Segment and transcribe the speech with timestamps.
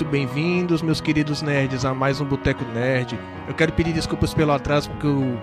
[0.00, 3.18] Muito bem-vindos, meus queridos nerds, a mais um Boteco Nerd.
[3.46, 5.38] Eu quero pedir desculpas pelo atraso, porque eu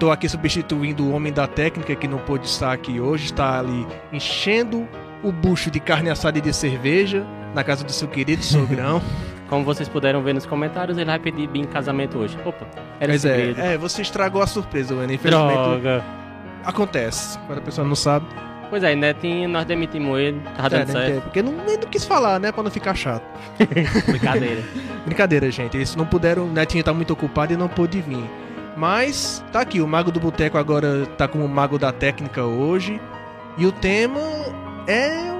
[0.00, 3.26] tô aqui substituindo o homem da técnica que não pôde estar aqui hoje.
[3.26, 4.88] Está ali enchendo
[5.22, 9.02] o bucho de carne assada e de cerveja na casa do seu querido sogrão.
[9.50, 12.38] Como vocês puderam ver nos comentários, ele vai pedir em casamento hoje.
[12.42, 12.66] Opa,
[12.98, 13.60] era Mas é, segredo.
[13.60, 15.16] é, você estragou a surpresa, Wayne.
[15.16, 16.02] Infelizmente, Droga.
[16.64, 17.38] acontece.
[17.40, 18.24] Quando a pessoa não sabe,
[18.74, 21.22] Pois é, Netinho, nós demitimos ele, tava é, dando né, certo.
[21.22, 23.22] porque não, ele não quis falar, né, pra não ficar chato.
[24.10, 24.64] Brincadeira.
[25.06, 25.76] Brincadeira, gente.
[25.76, 26.46] Eles não puderam.
[26.46, 28.28] O Netinho tá muito ocupado e não pôde vir.
[28.76, 33.00] Mas tá aqui, o Mago do Boteco agora tá como Mago da Técnica hoje.
[33.56, 34.20] E o tema
[34.88, 35.33] é.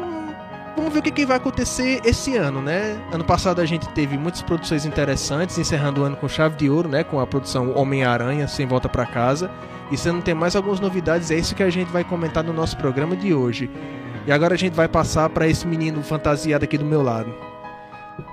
[0.77, 3.01] Vamos ver o que, que vai acontecer esse ano, né?
[3.13, 6.89] Ano passado a gente teve muitas produções interessantes, encerrando o ano com chave de ouro,
[6.89, 7.05] né?
[7.05, 9.49] Com a produção Homem-Aranha, Sem Volta pra Casa.
[9.93, 12.53] E se não tem mais algumas novidades, é isso que a gente vai comentar no
[12.53, 13.71] nosso programa de hoje.
[14.27, 17.33] E agora a gente vai passar pra esse menino fantasiado aqui do meu lado.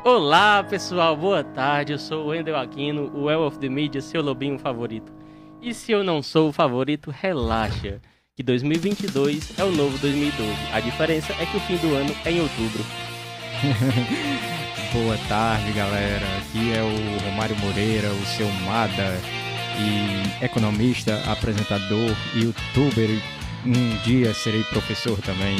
[0.03, 1.93] Olá, pessoal, boa tarde.
[1.93, 5.13] Eu sou o Wendel Aquino, o Well of the Media, seu lobinho favorito.
[5.61, 8.01] E se eu não sou o favorito, relaxa,
[8.35, 10.51] que 2022 é o novo 2012.
[10.71, 12.85] A diferença é que o fim do ano é em outubro.
[14.93, 16.25] Boa tarde, galera.
[16.37, 19.19] Aqui é o Romário Moreira, o seu Mada,
[19.77, 23.09] e economista, apresentador, youtuber.
[23.65, 25.57] Um dia serei professor também.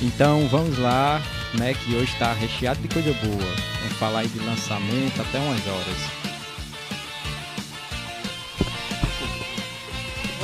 [0.00, 1.20] Então vamos lá,
[1.58, 1.74] né?
[1.74, 3.54] Que hoje está recheado de coisa boa.
[3.80, 6.23] Vamos falar aí de lançamento até umas horas.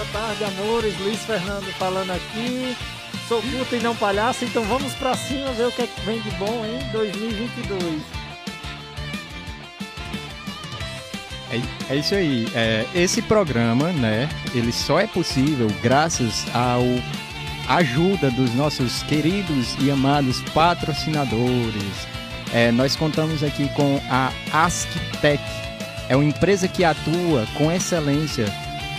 [0.00, 0.98] Boa tarde, amores.
[0.98, 2.74] Luiz Fernando falando aqui.
[3.28, 6.30] Sou puta e não palhaço, então vamos pra cima ver o que, é vem de
[6.30, 8.02] bom em 2022.
[11.52, 12.48] É, é isso aí.
[12.54, 14.26] É, esse programa, né?
[14.54, 16.82] Ele só é possível graças ao
[17.68, 22.08] ajuda dos nossos queridos e amados patrocinadores.
[22.54, 25.44] É, nós contamos aqui com a AskTech.
[26.08, 28.46] É uma empresa que atua com excelência,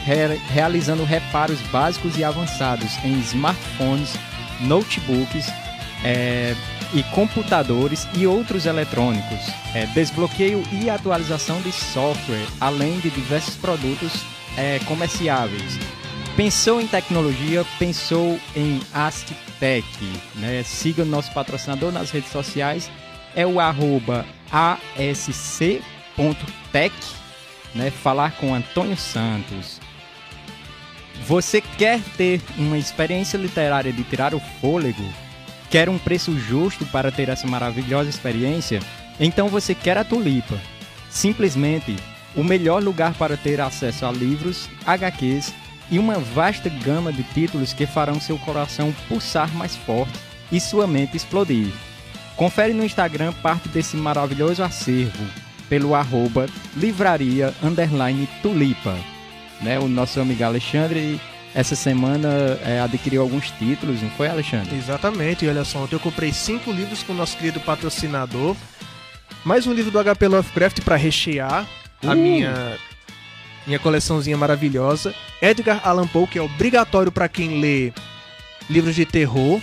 [0.06, 4.16] re- realizando reparos básicos e avançados em smartphones,
[4.62, 5.48] notebooks,
[6.04, 6.56] é,
[6.94, 9.40] e computadores e outros eletrônicos,
[9.74, 14.12] é, desbloqueio e atualização de software, além de diversos produtos
[14.58, 15.80] é, comerciáveis.
[16.36, 19.86] Pensou em tecnologia, pensou em AskTech.
[20.36, 20.64] Né?
[20.64, 22.90] Siga o nosso patrocinador nas redes sociais,
[23.36, 25.76] é o arroba asc.tech,
[27.76, 27.92] né?
[27.92, 29.81] falar com Antônio Santos.
[31.32, 35.02] Você quer ter uma experiência literária de tirar o fôlego?
[35.70, 38.82] Quer um preço justo para ter essa maravilhosa experiência?
[39.18, 40.60] Então você quer a Tulipa.
[41.10, 41.96] Simplesmente
[42.36, 45.54] o melhor lugar para ter acesso a livros, HQs
[45.90, 50.20] e uma vasta gama de títulos que farão seu coração pulsar mais forte
[50.52, 51.72] e sua mente explodir.
[52.36, 55.26] Confere no Instagram parte desse maravilhoso acervo
[55.70, 57.54] pelo arroba livraria
[58.42, 59.21] tulipa.
[59.62, 59.80] Né?
[59.80, 61.20] O nosso amigo Alexandre
[61.54, 62.30] essa semana
[62.66, 64.76] é, adquiriu alguns títulos, não foi, Alexandre?
[64.76, 68.56] Exatamente, e olha só, ontem eu comprei cinco livros com o nosso querido patrocinador.
[69.44, 71.68] Mais um livro do HP Lovecraft para rechear
[72.04, 72.16] a Uh!
[72.16, 72.78] minha
[73.68, 75.14] minha coleçãozinha maravilhosa.
[75.42, 77.94] Edgar Allan Poe, que é obrigatório para quem lê
[78.70, 79.62] livros de terror.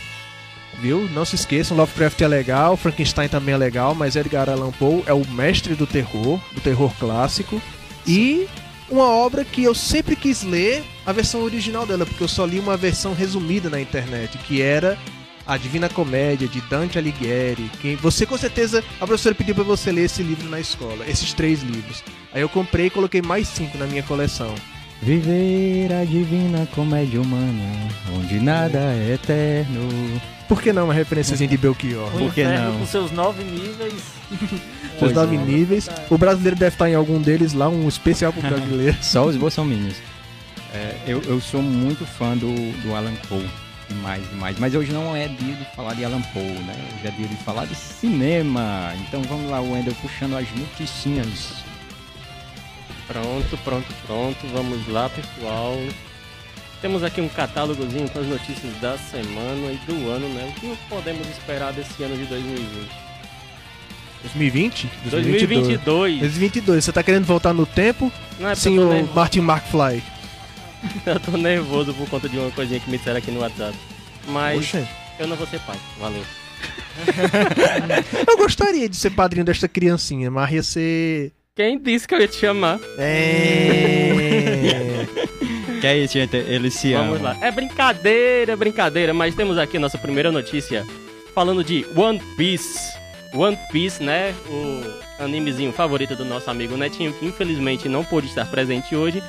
[0.81, 1.09] Viu?
[1.13, 5.13] Não se esqueçam, Lovecraft é legal, Frankenstein também é legal, mas Edgar Allan Poe é
[5.13, 7.61] o mestre do terror, do terror clássico.
[8.07, 8.47] E
[8.91, 12.59] uma obra que eu sempre quis ler a versão original dela, porque eu só li
[12.59, 14.99] uma versão resumida na internet, que era
[15.47, 17.71] a Divina Comédia de Dante Alighieri.
[17.81, 21.33] Que você com certeza a professora pediu para você ler esse livro na escola, esses
[21.33, 22.05] três livros.
[22.33, 24.55] Aí eu comprei e coloquei mais cinco na minha coleção.
[25.01, 29.89] Viver a divina comédia humana, onde nada é eterno.
[30.49, 32.09] Por que não uma referênciazinha de Belchior?
[32.09, 32.79] O Por que inferno não?
[32.81, 34.03] com seus nove níveis.
[34.31, 34.61] Seus
[34.99, 35.39] Pois nove é.
[35.39, 35.89] níveis.
[36.09, 38.97] O brasileiro deve estar em algum deles lá, um especial pro brasileiro.
[39.03, 39.97] Só os bolsominions.
[40.73, 42.53] É, eu, eu sou muito fã do,
[42.83, 43.47] do Alan Poe.
[43.89, 44.59] Demais, demais.
[44.59, 46.75] Mas hoje não é dia de falar de Alan Poe, né?
[46.97, 48.93] Hoje é dia de falar de cinema.
[49.07, 51.55] Então vamos lá, Wendel, puxando as noticinhas.
[53.07, 54.47] Pronto, pronto, pronto.
[54.53, 55.77] Vamos lá, pessoal.
[56.81, 60.53] Temos aqui um catálogozinho com as notícias da semana e do ano, né?
[60.57, 63.09] O que podemos esperar desse ano de 2020?
[64.23, 64.91] 2020?
[65.11, 66.21] 2022.
[66.21, 66.85] 2022.
[66.85, 68.13] Você tá querendo voltar no tempo?
[68.39, 69.15] Não é nervoso.
[69.15, 70.03] Martin McFly.
[71.05, 73.77] Eu tô nervoso por conta de uma coisinha que me disseram aqui no WhatsApp.
[74.29, 74.73] Mas
[75.19, 75.77] eu não vou ser pai.
[75.99, 76.23] Valeu.
[78.29, 81.33] Eu gostaria de ser padrinho desta criancinha, mas ia ser.
[81.57, 82.79] Quem disse que eu ia te chamar?
[82.99, 84.13] É.
[85.81, 86.37] Que é isso, gente?
[86.37, 87.23] Eles se Vamos amam.
[87.35, 87.37] lá.
[87.47, 90.85] É brincadeira, é brincadeira, mas temos aqui nossa primeira notícia
[91.35, 92.93] falando de One Piece.
[93.35, 94.35] One Piece, né?
[94.49, 99.23] O animezinho favorito do nosso amigo Netinho, que infelizmente não pôde estar presente hoje,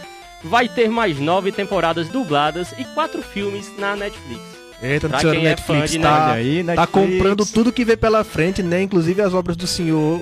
[0.44, 4.42] vai ter mais nove temporadas dubladas e quatro filmes na Netflix.
[4.82, 6.92] Eita, Pra senhor é fã Netflix de tá, aí, tá Netflix.
[6.92, 8.82] comprando tudo que vê pela frente, né?
[8.82, 10.22] Inclusive as obras do senhor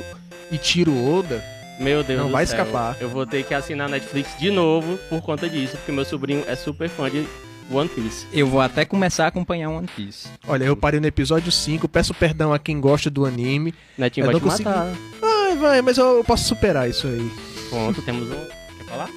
[0.51, 1.43] Ichiro Oda.
[1.79, 2.59] Meu Deus Não do vai céu.
[2.59, 2.97] escapar.
[2.99, 6.43] Eu vou ter que assinar a Netflix de novo por conta disso, porque meu sobrinho
[6.47, 7.27] é super fã de
[7.71, 8.25] One Piece.
[8.33, 10.27] Eu vou até começar a acompanhar One Piece.
[10.47, 13.75] Olha, eu parei no episódio 5, peço perdão a quem gosta do anime.
[13.97, 14.69] Netinho Eu vai não te consegui.
[14.69, 14.93] matar.
[15.21, 17.31] Ai, vai, mas eu, eu posso superar isso aí.
[17.69, 18.45] Pronto, temos um.
[18.77, 19.09] Quer falar?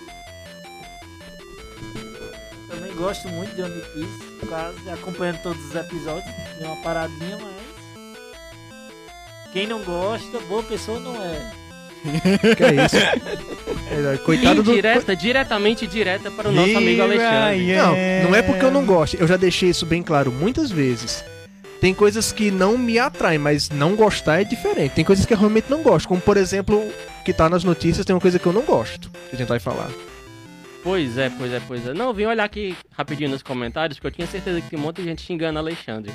[2.69, 6.31] Também gosto muito de One Piece, quase acompanhando todos os episódios.
[6.59, 7.51] Deu uma paradinha, mas.
[9.53, 11.53] Quem não gosta, boa pessoa não é.
[12.57, 14.25] Que é isso?
[14.25, 14.71] Coitado do.
[14.71, 17.77] Indireta, diretamente direta para o nosso amigo Alexandre.
[17.77, 19.17] Não, não é porque eu não gosto.
[19.17, 21.25] Eu já deixei isso bem claro muitas vezes.
[21.81, 24.93] Tem coisas que não me atraem, mas não gostar é diferente.
[24.93, 26.07] Tem coisas que eu realmente não gosto.
[26.07, 26.87] Como, por exemplo,
[27.25, 29.11] que tá nas notícias, tem uma coisa que eu não gosto.
[29.31, 29.91] Que a gente vai falar.
[30.83, 31.95] Pois é, pois é, pois é.
[31.95, 34.97] Não, vim olhar aqui rapidinho nos comentários, porque eu tinha certeza que tem um monte
[34.97, 36.13] de gente xingando Alexandre.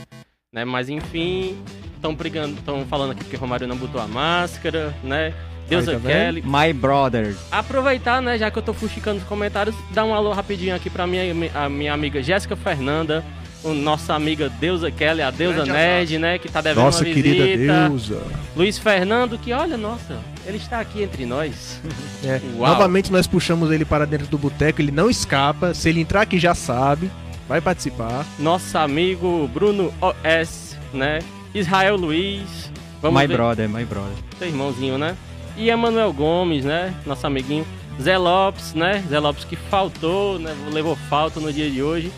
[0.54, 0.63] Né?
[0.65, 1.58] Mas enfim,
[1.96, 5.34] estão brigando, estão falando aqui que o Romário não botou a máscara, né?
[5.68, 6.10] Deusa Aí, tá?
[6.10, 6.44] Kelly.
[6.46, 7.36] My Brother.
[7.52, 11.08] Aproveitar, né, já que eu tô fuxicando os comentários, dar um alô rapidinho aqui pra
[11.08, 11.24] minha,
[11.56, 13.24] a minha amiga Jéssica Fernanda,
[13.64, 17.14] o nossa amiga Deusa Kelly, a Deusa Grande Nerd, né, que tá devendo Nossa uma
[17.14, 17.88] querida visita.
[17.90, 18.22] deusa.
[18.56, 21.82] Luiz Fernando, que olha, nossa, ele está aqui entre nós.
[22.24, 22.42] É.
[22.58, 25.76] Novamente nós puxamos ele para dentro do boteco, ele não escapa.
[25.76, 27.12] Se ele entrar aqui já sabe.
[27.48, 28.26] Vai participar.
[28.40, 31.20] Nosso amigo Bruno OS, né,
[31.54, 32.72] Israel Luiz.
[33.00, 34.16] Vamos My ver, Brother, My Brother.
[34.40, 35.16] seu irmãozinho, né?
[35.58, 37.66] E Emanuel Gomes, né, nosso amiguinho.
[38.02, 42.12] Zé Lopes, né, Zé Lopes que faltou, né, levou falta no dia de hoje.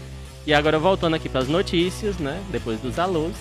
[0.48, 2.42] E agora voltando aqui para as notícias, né?
[2.50, 3.36] Depois dos alôs.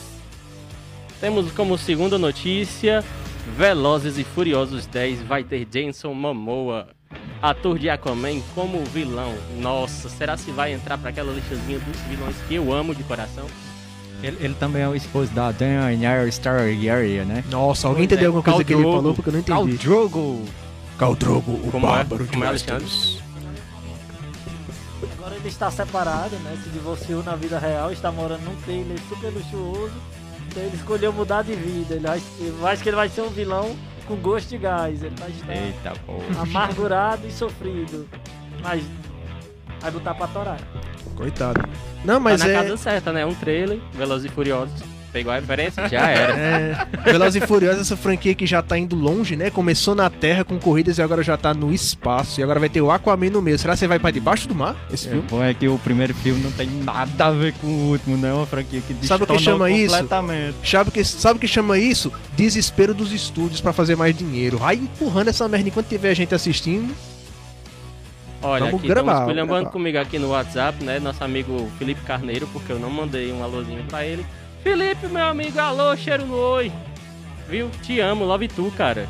[1.20, 3.04] Temos como segunda notícia:
[3.56, 6.88] Velozes e Furiosos 10 vai ter Jason Momoa,
[7.40, 9.32] ator de Aquaman, como vilão.
[9.60, 13.46] Nossa, será se vai entrar para aquela listazinha dos vilões que eu amo de coração?
[14.26, 17.44] Ele, ele também é o esposo da Daniel Stargary, né?
[17.48, 19.14] Nossa, alguém é, entendeu alguma coisa Khal que ele falou?
[19.14, 19.76] Porque eu não entendi.
[19.76, 20.44] Drogo.
[20.98, 21.90] Khal Drogo, o Como é?
[21.90, 23.22] bárbaro de Como é, Westeros.
[25.16, 26.58] Agora ele está separado, né?
[26.64, 29.94] Se divorciou na vida real, está morando num trailer super luxuoso.
[30.48, 31.94] Então ele escolheu mudar de vida.
[31.94, 33.76] Ele acha, eu acho que ele vai ser um vilão
[34.08, 35.04] com gosto de gás.
[35.04, 35.92] Ele vai estar Eita,
[36.40, 38.08] amargurado e sofrido.
[38.60, 38.82] Mas
[39.80, 40.58] vai botar pra torar.
[41.16, 41.66] Coitado.
[42.04, 42.62] Não, mas tá na é...
[42.62, 43.24] casa certa, né?
[43.26, 44.74] Um trailer, Velozes e Furiosos.
[45.12, 45.88] Pegou a referência?
[45.88, 46.34] Já era.
[46.36, 49.48] É, Velozes e Furiosos, essa franquia que já tá indo longe, né?
[49.48, 52.38] Começou na Terra com corridas e agora já tá no espaço.
[52.38, 53.58] E agora vai ter o Aquaman no meio.
[53.58, 55.24] Será que você vai pra debaixo do mar, esse O filme?
[55.30, 58.28] bom é que o primeiro filme não tem nada a ver com o último, não
[58.28, 59.94] é uma franquia que Sabe o que chama isso?
[59.94, 60.56] completamente.
[60.68, 62.12] Sabe o que, sabe o que chama isso?
[62.36, 64.58] Desespero dos estúdios pra fazer mais dinheiro.
[64.58, 66.94] Vai empurrando essa merda enquanto tiver gente assistindo.
[68.46, 69.70] Olha, Vamos aqui, gravar, estamos gravar.
[69.70, 71.00] comigo aqui no WhatsApp, né?
[71.00, 74.24] Nosso amigo Felipe Carneiro, porque eu não mandei um alôzinho pra ele.
[74.62, 76.70] Felipe, meu amigo, alô, cheiro no oi.
[77.48, 77.68] Viu?
[77.82, 79.08] Te amo, love tu, cara.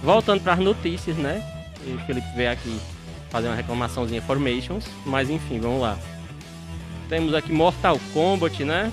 [0.00, 1.42] Voltando pras notícias, né?
[1.84, 2.80] E o Felipe veio aqui
[3.30, 5.98] fazer uma reclamaçãozinha Formations, mas enfim, vamos lá.
[7.08, 8.92] Temos aqui Mortal Kombat, né?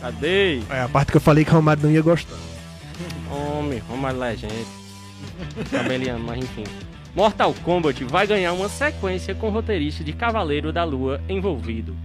[0.00, 0.60] Cadê?
[0.70, 2.36] É a parte que eu falei que o Romário não ia gostar.
[3.30, 4.54] Homem, Romário Legend.
[5.70, 6.64] Tabeliano, mas enfim.
[7.16, 11.96] Mortal Kombat vai ganhar uma sequência com roteirista de Cavaleiro da Lua envolvido.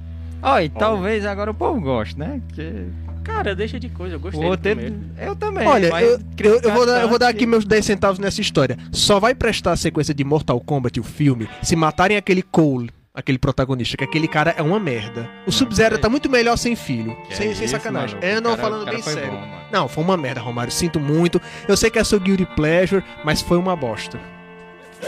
[0.41, 2.41] Ó, e talvez agora o povo goste, né?
[2.47, 2.85] Porque
[3.23, 4.79] Cara, deixa de coisa, eu o gostei do roteiro...
[4.79, 5.05] primeiro.
[5.19, 5.67] Eu também.
[5.67, 8.77] Olha, eu, eu, eu vou dar, eu vou dar aqui meus 10 centavos nessa história.
[8.91, 13.37] Só vai prestar a sequência de Mortal Kombat, o filme, se matarem aquele Cole, aquele
[13.37, 15.29] protagonista, que aquele cara é uma merda.
[15.45, 17.15] O Sub-Zero que tá muito melhor sem filho.
[17.27, 18.15] Que sem é sem isso, sacanagem.
[18.15, 18.25] maluco?
[18.33, 19.29] É, O não, cara- falando o bem sério.
[19.29, 19.51] bom, mano.
[19.71, 20.71] não, foi uma merda, Romário.
[20.71, 21.39] Sinto muito.
[21.67, 24.17] Eu sei que é seu Guilty Pleasure, mas foi uma bosta.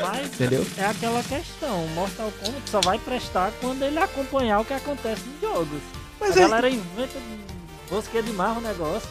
[0.02, 0.66] Mas Entendeu?
[0.78, 1.88] é aquela questão.
[1.90, 5.82] Mortal Kombat só vai prestar quando ele acompanhar o que acontece nos jogos.
[6.20, 7.18] Mas, a é, galera inventa
[7.90, 9.10] bosqueia demais o negócio.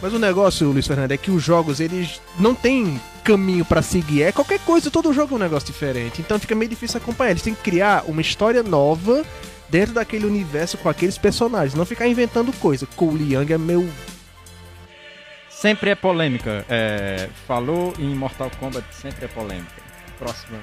[0.00, 4.22] mas o negócio, Luiz Fernando, é que os jogos, eles não têm caminho pra seguir.
[4.22, 6.20] É qualquer coisa, todo jogo é um negócio diferente.
[6.20, 7.30] Então fica meio difícil acompanhar.
[7.30, 9.24] Eles têm que criar uma história nova
[9.68, 11.74] dentro daquele universo com aqueles personagens.
[11.74, 12.86] Não ficar inventando coisa.
[12.96, 13.88] Cole Young é meu.
[15.50, 16.64] Sempre é polêmica.
[16.68, 19.85] É, falou em Mortal Kombat, sempre é polêmica.
[20.18, 20.58] Próxima.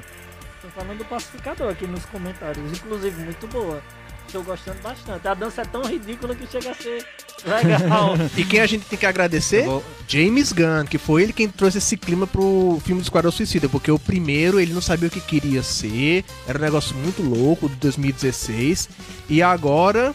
[0.61, 2.71] Tô falando do pacificador aqui nos comentários.
[2.77, 3.81] Inclusive, muito boa.
[4.25, 5.27] Estou gostando bastante.
[5.27, 7.05] A dança é tão ridícula que chega a ser
[7.45, 8.13] legal.
[8.37, 9.65] E quem a gente tem que agradecer?
[9.65, 13.67] Vou- James Gunn, que foi ele quem trouxe esse clima pro filme do Esquadrão Suicida,
[13.67, 17.67] porque o primeiro ele não sabia o que queria ser, era um negócio muito louco,
[17.69, 18.89] de 2016,
[19.29, 20.13] e agora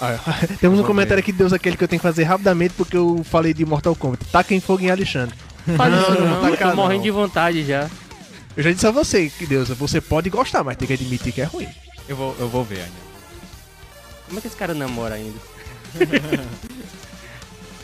[0.00, 0.16] Ah,
[0.58, 3.22] temos um comentário aqui de Deus aquele que eu tenho que fazer rapidamente porque eu
[3.24, 4.24] falei de Mortal Kombat.
[4.32, 5.34] Taquem fogo em Alexandre.
[5.76, 7.02] Faz Não, isso não, não, tá eu cá, tô morrendo não.
[7.04, 7.90] de vontade já.
[8.58, 11.40] Eu já disse a você que Deus, você pode gostar, mas tem que admitir que
[11.40, 11.68] é ruim.
[12.08, 13.08] Eu vou, eu vou ver ainda.
[14.26, 15.38] Como é que esse cara namora ainda?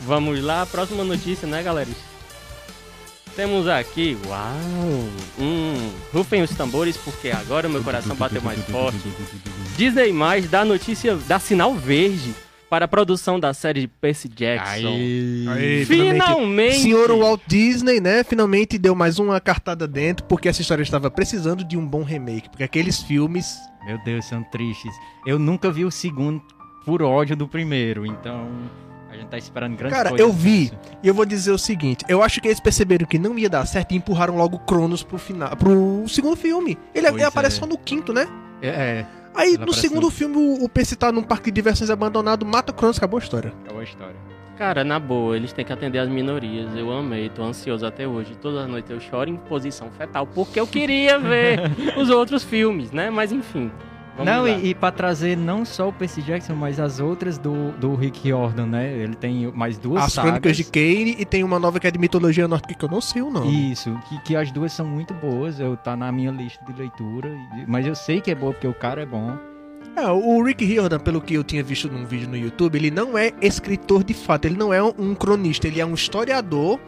[0.05, 1.87] Vamos lá, próxima notícia, né, galera?
[3.37, 8.99] Temos aqui, uau, hum, rufem os tambores porque agora meu coração bateu mais forte.
[9.77, 12.35] Disney mais dá notícia, dá sinal verde
[12.75, 14.97] para a produção da série de Percy Jackson.
[15.49, 16.81] Aí, Finalmente!
[16.81, 21.63] Senhor Walt Disney, né, finalmente deu mais uma cartada dentro, porque essa história estava precisando
[21.63, 22.49] de um bom remake.
[22.49, 23.55] Porque aqueles filmes.
[23.85, 24.93] Meu Deus, são tristes.
[25.25, 26.41] Eu nunca vi o segundo
[26.85, 28.49] por ódio do primeiro, então
[29.09, 30.69] a gente tá esperando grandes Cara, eu vi.
[31.01, 33.65] E eu vou dizer o seguinte: eu acho que eles perceberam que não ia dar
[33.65, 35.55] certo e empurraram logo o Cronos pro final.
[35.55, 36.77] pro segundo filme.
[36.93, 37.59] Ele Pois aparece é.
[37.61, 38.27] só no quinto, né?
[38.61, 39.05] É, é,
[39.35, 42.71] Aí Ele no segundo filme o, o Percy tá num parque de diversões abandonado, mata
[42.71, 43.53] o Cronos, acabou a história.
[43.69, 44.15] é a história.
[44.57, 46.73] Cara, na boa, eles têm que atender as minorias.
[46.75, 48.35] Eu amei, tô ansioso até hoje.
[48.35, 51.59] Toda noite eu choro em posição fetal porque eu queria ver
[51.99, 53.09] os outros filmes, né?
[53.09, 53.69] Mas enfim.
[54.17, 54.49] Vamos não, lá.
[54.49, 58.29] e, e pra trazer não só o Percy Jackson, mas as outras do, do Rick
[58.29, 58.91] Jordan, né?
[58.91, 60.31] Ele tem mais duas As sagas.
[60.31, 63.01] Crônicas de Kane e tem uma nova que é de mitologia nórdica que eu não
[63.01, 63.71] sei o nome.
[63.71, 67.29] Isso, que, que as duas são muito boas, eu tá na minha lista de leitura,
[67.67, 69.37] mas eu sei que é boa porque o cara é bom.
[69.97, 73.17] É, o Rick Riordan, pelo que eu tinha visto num vídeo no YouTube, ele não
[73.17, 76.79] é escritor de fato, ele não é um, um cronista, ele é um historiador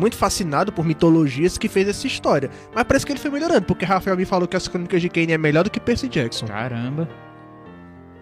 [0.00, 2.50] muito fascinado por mitologias que fez essa história.
[2.74, 5.32] Mas parece que ele foi melhorando, porque Rafael me falou que as Crônicas de Kane
[5.32, 6.46] é melhor do que Percy Jackson.
[6.46, 7.08] Caramba.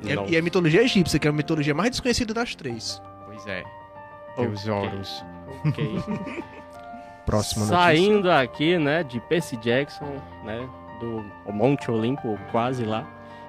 [0.03, 0.31] E é-.
[0.31, 3.01] E é a mitologia egípcia, que é a mitologia mais desconhecida das três.
[3.27, 3.63] Pois é.
[4.37, 4.49] Ok.
[4.49, 5.25] Os Horus.
[5.65, 5.85] Ok.
[7.25, 7.83] Próxima notícia.
[7.85, 10.69] Saindo aqui, né, de Percy Jackson, né,
[10.99, 13.07] do Monte Olimpo, quase lá.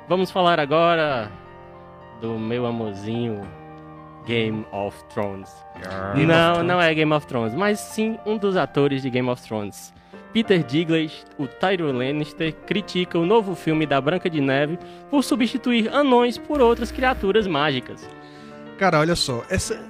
[0.07, 1.31] Vamos falar agora
[2.19, 3.41] do meu amorzinho
[4.25, 5.49] Game of Thrones.
[6.13, 6.67] Game não, of Thrones.
[6.67, 9.93] não é Game of Thrones, mas sim um dos atores de Game of Thrones.
[10.31, 14.77] Peter Dinklage, o Tyrion Lannister, critica o novo filme da Branca de Neve
[15.09, 18.07] por substituir anões por outras criaturas mágicas.
[18.77, 19.83] Cara, olha só, essa.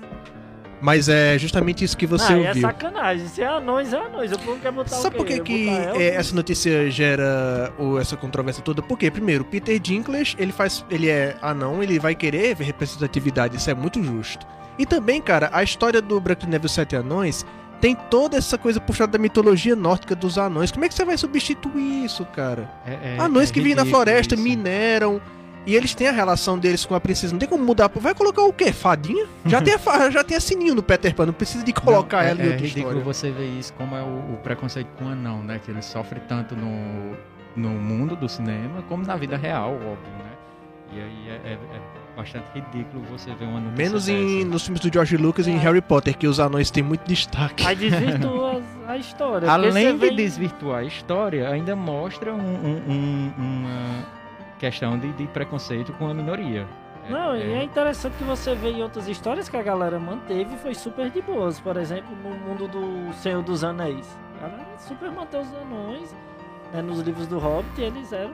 [0.82, 2.62] Mas é justamente isso que você ah, é ouviu.
[2.62, 3.28] sacanagem.
[3.28, 4.32] Se é anões, é anões.
[4.32, 8.16] O povo quer botar o Sabe por que, que é, essa notícia gera ou essa
[8.16, 8.82] controvérsia toda?
[8.82, 10.86] Porque, primeiro, Peter Dinklage, ele faz.
[10.90, 14.48] ele é anão, ele vai querer ver representatividade, isso é muito justo.
[14.78, 17.46] E também, cara, a história do Branco de Neve e os Sete Anões
[17.82, 20.72] tem toda essa coisa puxada da mitologia nórdica dos anões.
[20.72, 22.70] Como é que você vai substituir isso, cara?
[22.86, 24.44] É, é- anões é que vivem na floresta, isso.
[24.44, 25.22] mineram.
[25.70, 27.32] E eles têm a relação deles com a princesa.
[27.34, 27.90] Não tem como mudar.
[27.96, 28.72] Vai colocar o quê?
[28.74, 29.28] Fadinha?
[29.46, 31.28] Já tem a, já tem a sininho no Peter Pan.
[31.28, 33.04] Não precisa de colocar Não, ela é, em é outra ridículo história.
[33.04, 35.60] você ver isso, como é o, o preconceito com o anão, né?
[35.64, 37.16] Que ele sofre tanto no,
[37.56, 40.32] no mundo do cinema, como na vida real, óbvio, né?
[40.92, 44.82] E aí é, é- é bastante ridículo você ver uma notícia Menos em, nos filmes
[44.82, 45.60] do George Lucas e em É.
[45.60, 47.64] Harry Potter, que os anões têm muito destaque.
[47.66, 49.50] Aí desvirtua a história.
[49.50, 54.19] Além de vem- desvirtuar a história, ainda mostra um- um- um- uma
[54.60, 56.68] questão de, de preconceito com a minoria.
[57.08, 59.98] É- Não, e é- é interessante que você vê em outras histórias que a galera
[60.00, 61.60] manteve foi super de boas.
[61.60, 64.16] Por exemplo, no mundo do Senhor dos Anéis.
[64.38, 66.16] A galera super manteve os anões.
[66.72, 68.32] né, nos livros do Hobbit, eles eram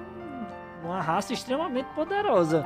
[0.84, 2.66] uma raça extremamente poderosa.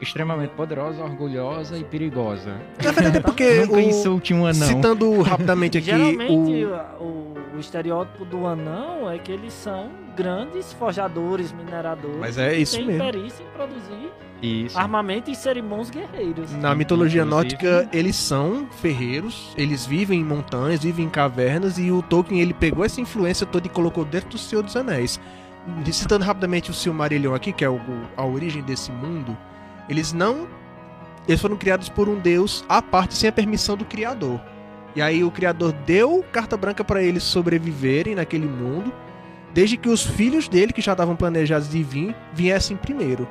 [0.00, 2.56] Extremamente poderosa, orgulhosa e perigosa.
[2.82, 4.66] Na verdade, é porque Nunca o, insulte um anão.
[4.68, 6.64] citando rapidamente aqui Geralmente,
[7.00, 7.34] o, o...
[7.56, 12.16] o estereótipo do anão é que eles são grandes forjadores, mineradores.
[12.18, 13.04] Mas é que isso têm mesmo.
[13.04, 14.12] perícia em produzir
[14.42, 14.78] Isso.
[14.78, 16.52] armamento e serem bons guerreiros.
[16.54, 21.90] na mitologia Inclusive- nórdica eles são ferreiros, eles vivem em montanhas, vivem em cavernas e
[21.92, 25.20] o Tolkien ele pegou essa influência toda e colocou dentro do Senhor dos Anéis.
[25.92, 27.80] Citando rapidamente o Silmarillion aqui, que é o-
[28.16, 29.36] a origem desse mundo,
[29.88, 30.46] eles não
[31.28, 34.40] eles foram criados por um deus à parte sem a permissão do criador.
[34.96, 38.90] E aí o criador deu carta branca para eles sobreviverem naquele mundo,
[39.52, 43.28] desde que os filhos dele que já estavam planejados de vir viessem primeiro.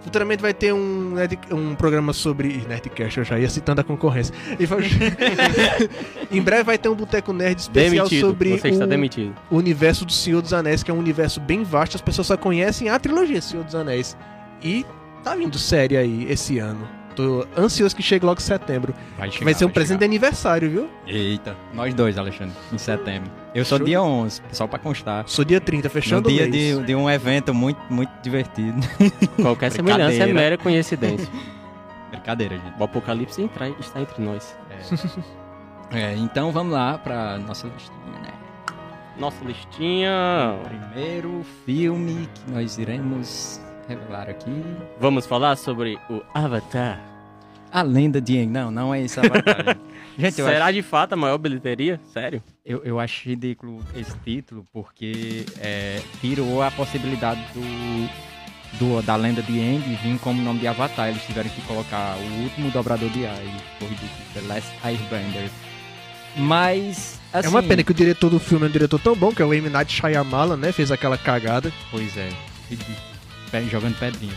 [0.00, 1.14] Futuramente vai ter um,
[1.50, 2.64] um programa sobre.
[2.66, 4.34] Nerdcast, eu já ia citando a concorrência.
[6.30, 8.28] Em breve vai ter um Boteco Nerd especial Demitido.
[8.28, 8.60] sobre
[9.50, 12.36] o universo do Senhor dos Anéis, que é um universo bem vasto, as pessoas só
[12.36, 14.16] conhecem a trilogia Senhor dos Anéis.
[14.62, 14.86] E
[15.22, 16.86] tá vindo série aí esse ano.
[17.16, 18.94] Tô ansioso que chegue logo em setembro.
[19.18, 20.10] chegar, vai ser um presente de chegar.
[20.10, 20.88] aniversário, viu?
[21.04, 23.28] Eita, nós dois, Alexandre, em setembro.
[23.52, 23.86] Eu sou Show.
[23.88, 25.24] dia 11, só pra constar.
[25.26, 28.78] Sou dia 30, No fechando o dia de, de um evento muito, muito divertido.
[29.42, 31.28] Qualquer semelhança é mera coincidência.
[32.12, 32.78] Brincadeira, gente.
[32.78, 34.56] O apocalipse entra- está entre nós.
[35.90, 38.32] É, então vamos lá pra nossa listinha, né?
[39.18, 40.56] Nossa listinha.
[40.64, 44.50] Primeiro filme que nós iremos revelar aqui.
[45.00, 47.00] Vamos falar sobre o Avatar.
[47.70, 48.46] A lenda de Aang.
[48.50, 49.76] Não, não é esse Avatar.
[50.18, 50.34] gente.
[50.34, 52.00] Será acho, de fato a maior bilheteria?
[52.12, 52.42] Sério?
[52.64, 58.08] eu, eu acho ridículo esse título porque é, tirou a possibilidade do,
[58.78, 61.08] do- da lenda de Aang vir como nome de Avatar.
[61.08, 64.22] Eles tiveram que colocar o último dobrador de ar e ficou ridículo.
[64.34, 65.50] The Last Airbender.
[66.36, 67.46] Mas, assim...
[67.48, 69.44] É uma pena que o diretor do filme é um diretor tão bom, que é
[69.44, 69.68] o M.
[69.68, 70.72] Night Shyamalan, né?
[70.72, 71.72] Fez aquela cagada.
[71.90, 72.28] Pois é,
[72.70, 72.96] ridículo.
[73.70, 74.34] Jogando pedrinha.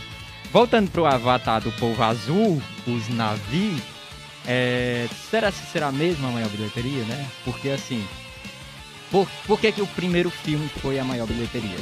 [0.52, 3.82] Voltando pro avatar do povo azul, os Navi,
[4.46, 7.26] é, será que será mesmo a maior bilheteria, né?
[7.44, 8.06] Porque assim,
[9.10, 11.78] por, por que, que o primeiro filme foi a maior bilheteria?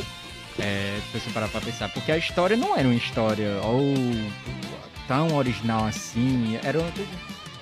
[0.58, 3.94] É, se você parar pra pensar, porque a história não era uma história ou
[5.08, 6.90] tão original assim, era uma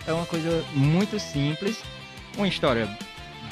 [0.07, 1.83] era uma coisa muito simples,
[2.37, 2.89] uma história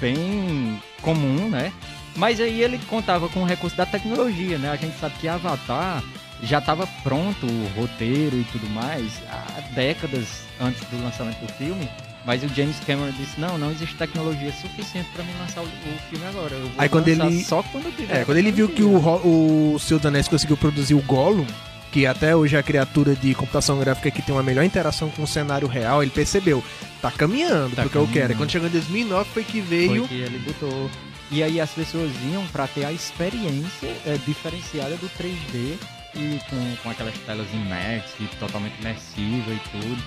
[0.00, 1.70] bem comum, né?
[2.16, 4.70] Mas aí ele contava com o recurso da tecnologia, né?
[4.70, 6.02] A gente sabe que Avatar
[6.42, 11.88] já estava pronto o roteiro e tudo mais há décadas antes do lançamento do filme.
[12.24, 15.98] Mas o James Cameron disse: Não, não existe tecnologia suficiente para me lançar o, o
[16.10, 16.54] filme agora.
[16.54, 18.22] Eu vou Aí quando ele- Só quando tiver.
[18.22, 21.02] É, quando ele viu que o, tecnologia." Ro- o Senhor dos Anéis conseguiu produzir o
[21.02, 21.46] Gollum,
[21.92, 25.22] que até hoje é a criatura de computação gráfica que tem uma melhor interação com
[25.22, 26.64] o cenário real, ele percebeu,
[27.00, 28.08] tá caminhando Tá porque eu quero.
[28.08, 28.36] E caminhando.
[28.38, 29.98] quando chegou em 2009 foi que veio...
[30.06, 30.90] Foi que ele botou.
[31.30, 35.76] E aí as pessoas iam para ter a experiência é, diferenciada do 3D
[36.14, 40.02] e com, com aquelas telas IMAX e totalmente imersiva e tudo.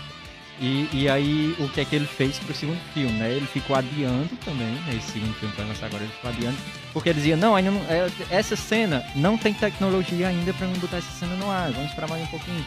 [0.61, 3.31] E, e aí o que é que ele fez pro segundo filme, né?
[3.31, 4.95] Ele ficou adiando também, né?
[4.97, 6.57] Esse segundo filme que vai lançar agora, ele ficou adiando.
[6.91, 10.77] Porque ele dizia, não, ainda não, é, essa cena não tem tecnologia ainda pra mim
[10.79, 12.65] botar essa cena no ar, vamos esperar mais um pouquinho.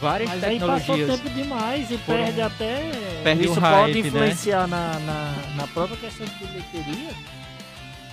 [0.00, 1.20] Várias Mas aí passou tecnologias.
[1.20, 2.90] tempo demais e foram- perde até.
[3.22, 4.08] Perde Isso o pode hype, né?
[4.08, 7.10] influenciar na, na, na própria questão de bilheteria.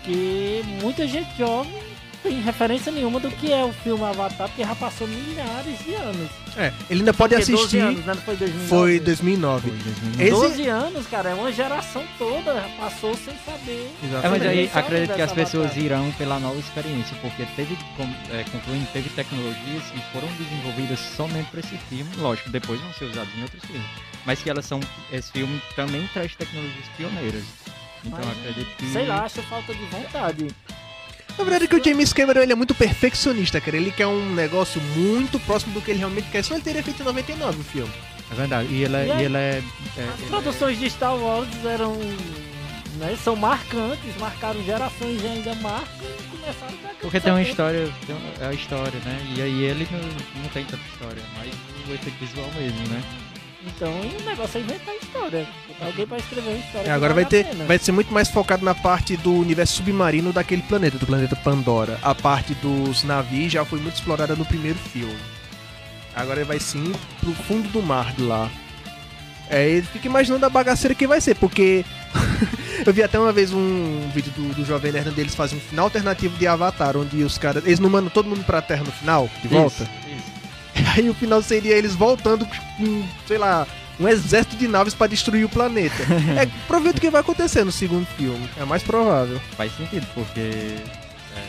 [0.04, 1.92] Que muita gente jovem
[2.24, 6.30] tem referência nenhuma do que é o filme Avatar, porque já passou milhares de anos.
[6.56, 7.80] É, ele ainda pode Porque 12 assistir...
[7.80, 8.14] anos, né?
[8.14, 8.68] Não foi 2009?
[8.70, 9.62] Foi 2009.
[9.70, 10.24] Foi 2009.
[10.24, 13.72] Esse- 12 anos, cara, é uma geração toda já passou sem saber.
[13.82, 14.48] É, mas Exatamente.
[14.48, 17.76] aí acredito que as dessa pessoas irão pela nova experiência, porque teve,
[18.32, 22.10] é, concluindo, teve tecnologias que foram desenvolvidas somente para esse filme.
[22.18, 23.88] Lógico, depois vão ser usadas em outros filmes.
[24.26, 24.80] Mas que elas são.
[25.12, 27.44] Esse filme também traz tecnologias pioneiras.
[28.06, 28.86] Então Mas, acredito que.
[28.88, 30.48] Sei lá, acho falta de vontade.
[31.38, 33.78] Na verdade é que o James Cameron ele é muito perfeccionista, cara.
[33.78, 36.44] Ele quer um negócio muito próximo do que ele realmente quer.
[36.44, 37.92] Senão ele teria feito em 99 o filme.
[38.32, 38.68] É verdade.
[38.74, 39.06] E ele é.
[39.08, 39.22] E aí?
[39.22, 39.58] e ele é, é-
[40.04, 41.96] As ele é- produções de Star Wars eram.
[42.98, 47.90] Né, são marcantes, marcaram gerações e ainda marcam e começaram a Porque tem uma história,
[48.06, 49.18] tem uma- é a história, né?
[49.36, 50.00] E aí ele não,
[50.44, 51.50] não tem tanta história, mas
[51.90, 53.02] o efeito visual mesmo, né?
[53.66, 55.48] Então o negócio é inventar história.
[55.80, 56.88] Alguém pra escrever uma história.
[56.88, 57.66] É, agora vai ter, pena.
[57.66, 62.00] vai ser muito mais focado na parte do universo submarino daquele planeta, do planeta Pandora.
[62.02, 65.18] A parte dos navios já foi muito explorada no primeiro filme.
[66.16, 68.50] Agora vai sim pro fundo do mar de lá.
[69.50, 71.84] É, ele fica imaginando a bagaceira que vai ser, porque
[72.86, 75.62] eu vi até uma vez um vídeo do, do Jovem Nerd onde eles fazem um
[75.62, 77.66] final alternativo de Avatar, onde os caras.
[77.66, 79.84] Eles não mandam todo mundo pra Terra no final, de volta.
[79.84, 80.11] Isso.
[80.96, 83.68] Aí o final seria eles voltando com, sei lá,
[84.00, 86.04] um exército de naves pra destruir o planeta.
[86.40, 88.50] é provavelmente o que vai acontecer no segundo filme.
[88.58, 89.40] É mais provável.
[89.56, 91.44] Faz sentido, porque é,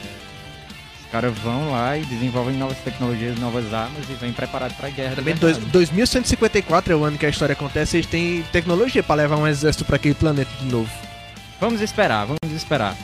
[1.00, 5.16] os caras vão lá e desenvolvem novas tecnologias, novas armas e vêm preparados pra guerra.
[5.16, 5.72] Também de dois, verdade.
[5.72, 7.96] 2154 é o ano que a história acontece.
[7.96, 10.90] Eles têm tecnologia pra levar um exército pra aquele planeta de novo.
[11.60, 12.96] Vamos esperar, vamos esperar.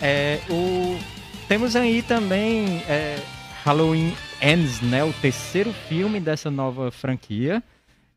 [0.00, 0.98] É, o...
[1.48, 3.18] Temos aí também é,
[3.64, 5.02] Halloween Ends, né?
[5.04, 7.62] O terceiro filme dessa nova franquia.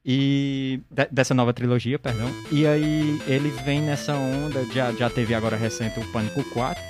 [0.05, 0.79] E.
[0.89, 2.29] de- dessa nova trilogia, perdão.
[2.51, 6.81] E aí ele vem nessa onda, já, já teve agora recente o Pânico 4.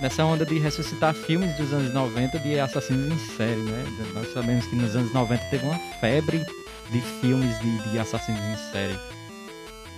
[0.00, 3.84] Nessa onda de ressuscitar filmes dos anos 90 de assassinos em série, né?
[4.14, 6.44] Nós sabemos que nos anos 90 teve uma febre
[6.90, 8.98] de filmes de, de assassinos em série.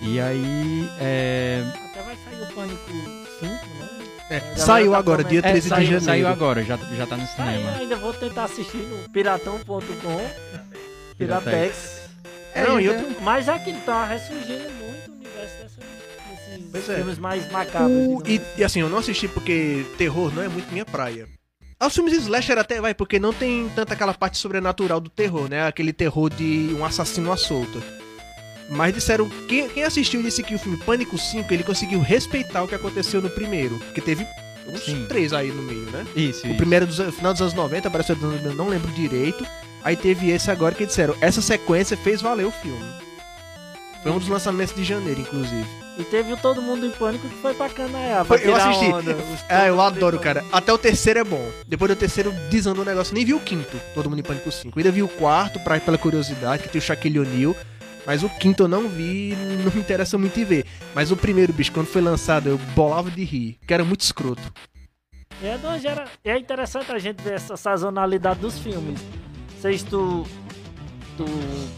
[0.03, 0.89] E aí.
[1.01, 2.91] É, Até vai sair o Pânico
[3.41, 4.08] 5, né?
[4.31, 5.53] É, saiu agora, dia comentando.
[5.63, 6.05] 13 É, saiu, de janeiro.
[6.05, 7.73] saiu agora, já, já tá no cinema.
[7.77, 10.31] ainda vou tentar assistir no piratão.com.
[11.17, 11.99] Piratex.
[12.55, 16.89] É, não, e É, outro, Mas aqui tá ressurgindo muito o universo dessa, desses Pois
[16.89, 16.97] é.
[16.97, 17.91] filmes mais macabros.
[17.91, 18.59] O- e, digamos.
[18.59, 21.27] e assim, eu não assisti porque terror não é muito minha praia.
[21.81, 25.49] Aos filmes de slasher até vai, porque não tem tanta aquela parte sobrenatural do terror,
[25.49, 25.67] né?
[25.67, 27.79] Aquele terror de um assassino à solta.
[28.69, 32.69] Mas disseram, quem, quem assistiu disse que o filme Pânico 5, ele conseguiu respeitar o
[32.69, 33.79] que aconteceu no primeiro.
[33.79, 34.27] Porque teve
[34.67, 35.07] uns Sim.
[35.09, 36.07] três aí no meio, né?
[36.15, 36.57] Isso, O isso.
[36.57, 39.47] primeiro é do final dos anos 90, parece que eu não lembro direito.
[39.83, 42.85] Aí teve esse agora que disseram, essa sequência fez valer o filme.
[44.03, 45.67] Foi um dos lançamentos de janeiro, inclusive.
[45.99, 48.25] E teve o Todo Mundo em Pânico que foi pra Canaiá.
[48.25, 48.85] Foi- pra eu assisti.
[48.85, 49.17] onda.
[49.49, 50.45] Ah, eu adoro, cara.
[50.53, 51.45] Até o terceiro é bom.
[51.67, 53.13] Depois do terceiro desandou o negócio.
[53.15, 54.79] Nem vi o quinto, Todo Mundo em Pânico 5.
[54.79, 57.57] Ainda vi o quarto, pra, pela curiosidade, que tem o Shaquille O'Neal.
[58.09, 60.65] Mas o quinto eu não vi, não me interessa muito em ver.
[60.95, 64.51] Mas o primeiro, bicho, quando foi lançado, eu bolava de rir, que era muito escroto.
[65.43, 66.07] É, não, gera...
[66.25, 68.99] é interessante a gente ver essa sazonalidade dos filmes.
[69.61, 70.25] Sei se tu,
[71.19, 71.27] tu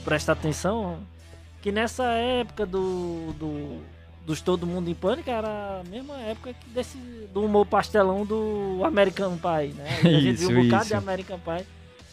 [0.05, 1.01] presta atenção,
[1.61, 3.83] que nessa época do, do
[4.25, 6.97] dos Todo Mundo em Pânico era a mesma época que desse,
[7.35, 9.99] do humor pastelão do American Pie, né?
[9.99, 10.91] A gente Isso, viu um bocado isso.
[10.91, 11.67] de American Pie.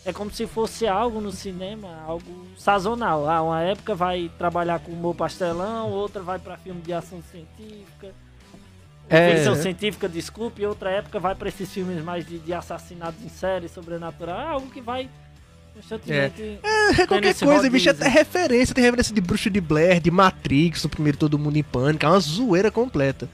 [0.08, 3.30] É como se fosse algo no cinema, algo sazonal.
[3.30, 8.14] Ah, uma época vai trabalhar com humor pastelão, outra vai pra filme de ação científica.
[9.10, 9.36] É.
[9.36, 13.28] Ficção científica, desculpe, e outra época vai pra esses filmes mais de, de assassinatos em
[13.28, 14.40] série, sobrenatural.
[14.40, 15.10] É algo que vai
[15.76, 16.58] constantemente.
[16.64, 18.74] É, qualquer coisa, bicho, é até referência.
[18.74, 22.06] Tem referência de Bruxa de Blair, de Matrix, o primeiro Todo Mundo em Pânico.
[22.06, 23.28] É uma zoeira completa.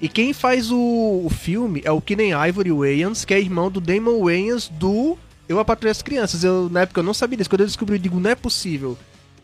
[0.00, 3.78] E quem faz o, o filme é o Kenen Ivory Wayans, que é irmão do
[3.78, 5.18] Damon Wayans do
[5.48, 6.44] Eu Apatrulhei as Crianças.
[6.44, 7.48] Eu, na época eu não sabia disso.
[7.50, 8.96] Quando eu descobri, eu digo, não é possível.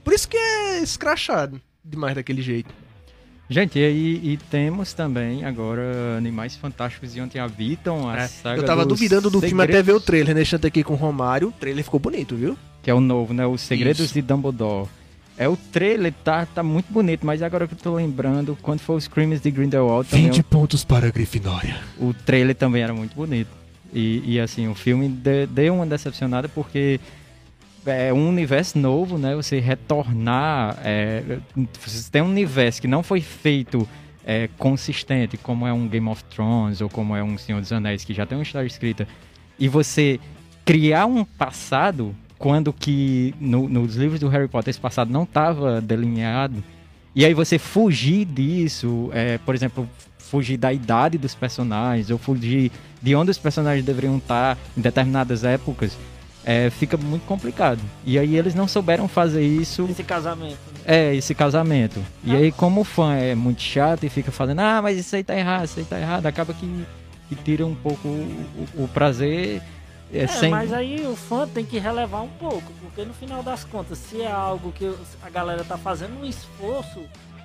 [0.02, 2.72] Por isso que é escrachado demais daquele jeito.
[3.48, 8.64] Gente, e e temos também agora Animais Fantásticos e Ontem Habitam, a É, saga eu
[8.64, 11.48] tava duvidando do filme até segredos, ver o trailer, deixando aqui com o Romário.
[11.48, 12.56] O trailer ficou bonito, viu?
[12.82, 13.46] Que é o novo, né?
[13.46, 14.14] Os Segredos Isso.
[14.14, 14.88] de Dumbledore.
[15.36, 18.96] É o trailer, tá, tá muito bonito, mas agora que eu tô lembrando, quando foi
[18.96, 21.76] os Crimes de Grindelwald, também, 20 pontos para a Grifinória.
[21.98, 23.50] o trailer também era muito bonito.
[23.94, 26.98] E, e, assim, o filme de- deu uma decepcionada porque
[27.86, 29.34] é um universo novo, né?
[29.36, 30.76] Você retornar.
[30.84, 31.22] É,
[31.80, 33.88] você tem um universo que não foi feito
[34.26, 38.04] é, consistente, como é um Game of Thrones ou como é um Senhor dos Anéis,
[38.04, 39.06] que já tem uma história escrita,
[39.58, 40.18] e você
[40.64, 45.78] criar um passado quando que no- nos livros do Harry Potter esse passado não estava
[45.80, 46.64] delineado,
[47.14, 49.86] e aí você fugir disso, é, por exemplo,
[50.30, 52.70] fugir da idade dos personagens, ou fugir
[53.02, 55.96] de onde os personagens deveriam estar em determinadas épocas,
[56.44, 57.80] é, fica muito complicado.
[58.04, 60.58] E aí eles não souberam fazer isso, Esse casamento.
[60.72, 60.80] né?
[60.84, 62.00] é, esse casamento.
[62.22, 65.24] E aí, como o fã é muito chato e fica falando, ah, mas isso aí
[65.24, 66.84] tá errado, isso aí tá errado, acaba que,
[67.28, 69.62] que tira um pouco o, o- o prazer
[70.12, 70.50] é, É, sem.
[70.50, 74.20] mas aí o fã tem que relevar um pouco, porque no final das contas, se
[74.20, 77.00] é algo que a galera tá fazendo um esforço,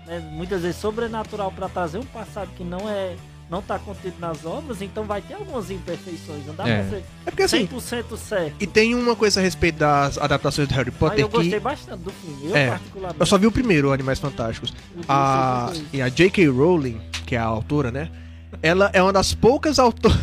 [0.10, 3.16] né, muitas vezes sobrenatural pra trazer um passado que não é
[3.50, 6.82] não tá contido nas obras, então vai ter algumas imperfeições, não dá É.
[6.82, 8.54] pra ser É porque assim, 100% certo.
[8.60, 11.60] e tem uma coisa a respeito das adaptações do Harry Potter eu gostei que.
[11.60, 13.20] bastante do filme, eu É, particularmente.
[13.20, 14.72] Eu só vi o primeiro, Animais Fantásticos.
[15.08, 16.48] A, e a J.K.
[16.48, 18.12] Rowling, que é a autora, né?
[18.62, 20.16] Ela é uma das poucas autoras.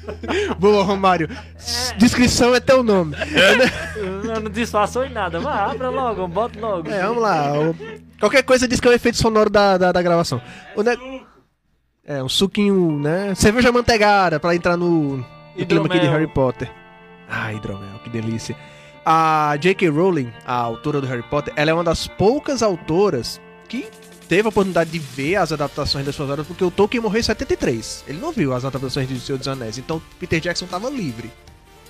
[0.58, 1.28] Boa, Romário.
[1.56, 3.16] S- Descrição é teu nome.
[4.24, 6.88] Não, não disfarçou em nada, mas abra logo, bota logo.
[6.88, 7.52] É, vamos lá.
[8.20, 10.40] Qualquer coisa diz que é o efeito sonoro da, da, da gravação.
[10.76, 11.22] O ne-
[12.04, 13.34] É, um suquinho, né?
[13.34, 15.24] Cerveja manteigada pra entrar no, no
[15.66, 16.06] clima aqui de.
[16.06, 16.70] Harry Potter.
[17.28, 18.56] Ah, hidromel, que delícia.
[19.04, 19.88] A J.K.
[19.88, 23.88] Rowling, a autora do Harry Potter, ela é uma das poucas autoras que
[24.28, 27.22] teve a oportunidade de ver as adaptações das suas obras, porque o Tolkien morreu em
[27.22, 28.04] 73.
[28.06, 31.30] Ele não viu as adaptações de Senhor dos Anéis, então Peter Jackson estava livre.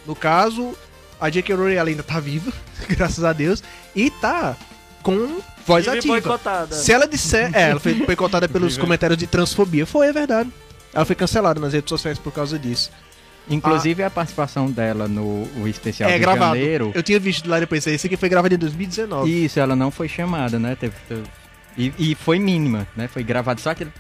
[0.07, 0.75] No caso,
[1.21, 1.55] a J.K.
[1.55, 2.53] Rowling ainda tá viva,
[2.89, 3.63] graças a Deus,
[3.97, 4.57] e tá
[5.03, 6.15] com voz Vive ativa.
[6.15, 6.75] boicotada.
[6.75, 7.51] Se ela disser.
[7.57, 9.87] É, ela foi boicotada pelos comentários de transfobia.
[9.87, 10.51] Foi, é verdade.
[10.93, 12.91] Ela foi cancelada nas redes sociais por causa disso.
[13.49, 16.57] Inclusive a participação dela no o especial é de gravado.
[16.57, 16.93] janeiro.
[16.95, 17.85] Eu tinha visto lá depois.
[17.87, 19.45] Esse aqui foi gravado em 2019.
[19.45, 20.77] Isso, ela não foi chamada, né?
[20.79, 21.23] Teve, teve-
[21.77, 23.09] e, e foi mínima, né?
[23.09, 23.91] Foi gravado só aquele.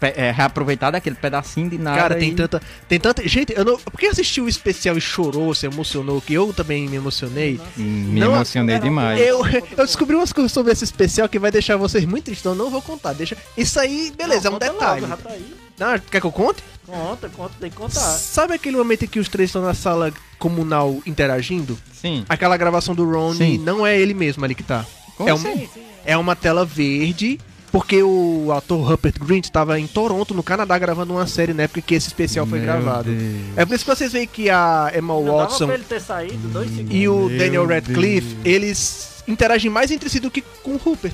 [0.00, 1.96] É, reaproveitado aquele pedacinho de nada.
[1.98, 2.60] Cara, tem e- tanta.
[2.88, 3.26] Tem tanta.
[3.26, 3.78] Gente, eu não.
[3.78, 6.20] Por que assistiu o especial e chorou, se emocionou?
[6.20, 7.58] Que eu também me emocionei.
[7.76, 9.20] Me Não, emocionei era- demais.
[9.20, 9.40] Eu,
[9.76, 12.58] eu descobri umas coisas sobre esse especial que vai deixar vocês muito tristes, então eu
[12.58, 13.14] não vou contar.
[13.14, 13.36] Deixa.
[13.56, 15.00] Isso aí, beleza, Não, é um detalhe.
[15.00, 15.54] logo, já tá aí.
[15.78, 16.62] Não, quer que eu conte?
[16.86, 18.00] Conta, conta, tem que contar.
[18.00, 21.76] Sabe aquele momento em que os três estão na sala comunal interagindo?
[21.92, 22.24] Sim.
[22.28, 24.84] Aquela gravação do Ron não é ele mesmo ali que tá.
[25.16, 25.48] Como é, assim?
[25.48, 25.82] uma, Sim, sim.
[26.04, 27.40] é uma tela verde,
[27.76, 31.82] porque o ator Rupert Grint estava em Toronto, no Canadá, gravando uma série na época
[31.82, 33.10] que esse especial foi Meu gravado.
[33.12, 33.34] Deus.
[33.54, 36.48] É por isso que vocês veem que a Emma Não Watson pra ele ter saído
[36.48, 36.94] dois segundos.
[36.96, 38.46] e o Meu Daniel Radcliffe, Deus.
[38.46, 41.12] eles interagem mais entre si do que com o Rupert.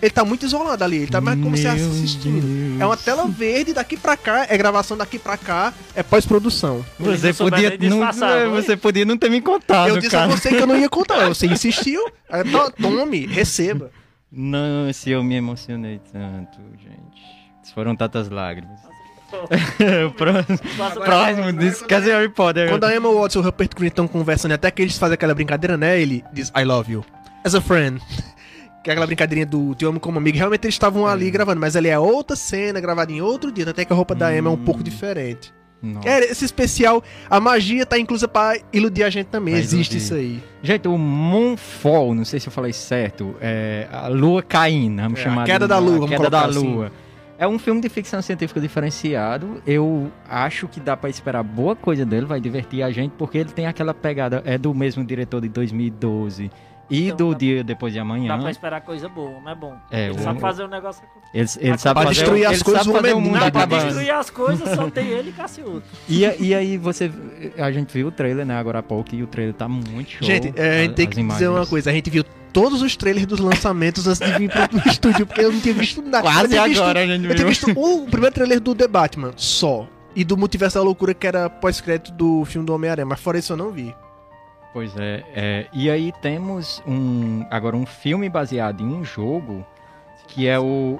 [0.00, 2.42] Ele tá muito isolado ali, ele tá mais como se assistindo.
[2.46, 2.80] Deus.
[2.80, 6.84] É uma tela verde, daqui pra cá, é gravação daqui pra cá, é pós-produção.
[7.00, 8.48] Você podia, não, é, foi?
[8.62, 10.32] você podia não ter me contado, Eu disse cara.
[10.32, 12.00] a você que eu não ia contar, você insistiu,
[12.52, 13.90] to- tome, receba.
[14.36, 17.72] Não, se eu me emocionei tanto, gente.
[17.74, 18.80] Foram tantas lágrimas.
[20.06, 22.68] o próximo, Passa- próximo disso, cadê Harry Potter?
[22.68, 25.34] Quando a Emma Watson e o Rupert Grint estão conversando, até que eles fazem aquela
[25.34, 26.00] brincadeira, né?
[26.00, 27.04] Ele diz, I love you.
[27.44, 28.00] As a friend.
[28.82, 30.36] Que é aquela brincadeirinha do Te amo como amigo.
[30.36, 33.66] Realmente eles estavam ali gravando, mas ali é outra cena, gravada em outro dia.
[33.70, 35.54] Até que a roupa da Emma é um pouco diferente.
[35.84, 36.08] Nossa.
[36.08, 39.54] É, esse especial, a magia tá inclusa pra iludir a gente também.
[39.54, 40.04] Pra Existe iludir.
[40.04, 40.42] isso aí.
[40.62, 45.22] Gente, o Moonfall, não sei se eu falei certo, é a lua caindo, vamos É,
[45.22, 46.58] a chamar queda de- da lua, a queda da assim.
[46.74, 46.90] lua.
[47.36, 49.60] É um filme de ficção científica diferenciado.
[49.66, 53.50] Eu acho que dá pra esperar boa coisa dele, vai divertir a gente, porque ele
[53.50, 56.50] tem aquela pegada, é do mesmo diretor de 2012
[56.90, 58.28] e Então do dá- Dia Depois de Amanhã.
[58.28, 59.76] Dá pra esperar coisa boa, mas é bom.
[59.90, 61.02] É, ele o- sabe fazer o negócio.
[61.32, 63.20] Ele, ele sabe Pra fazer, destruir as ele coisas, sabe o homem fazer é o
[63.20, 65.82] mundo Não, pra destruir as coisas só tem ele e Cassiuto.
[66.08, 67.10] E, e aí você.
[67.58, 70.22] A gente viu o trailer, né, agora há pouco, e o trailer tá muito show.
[70.26, 71.68] Gente, é, a gente tem que dizer uma imagens.
[71.70, 71.90] coisa.
[71.90, 75.50] A gente viu todos os trailers dos lançamentos antes de vir pro estúdio, porque eu
[75.52, 76.22] não tinha visto nada.
[76.22, 77.48] Quase visto- agora a gente Eu tinha viu.
[77.48, 79.88] visto o primeiro trailer do The Batman, só.
[80.16, 83.04] E do Multiverso da Loucura, que era pós-crédito do filme do Homem-Aranha.
[83.04, 83.92] Mas fora isso eu não vi.
[84.74, 89.64] Pois é, é, e aí temos um agora um filme baseado em um jogo
[90.26, 90.98] que é o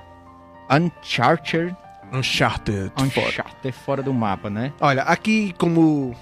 [0.71, 1.77] Uncharted,
[2.13, 2.93] Uncharted.
[3.01, 4.73] Uncharted fora do mapa, né?
[4.81, 6.17] Olha, aqui, como o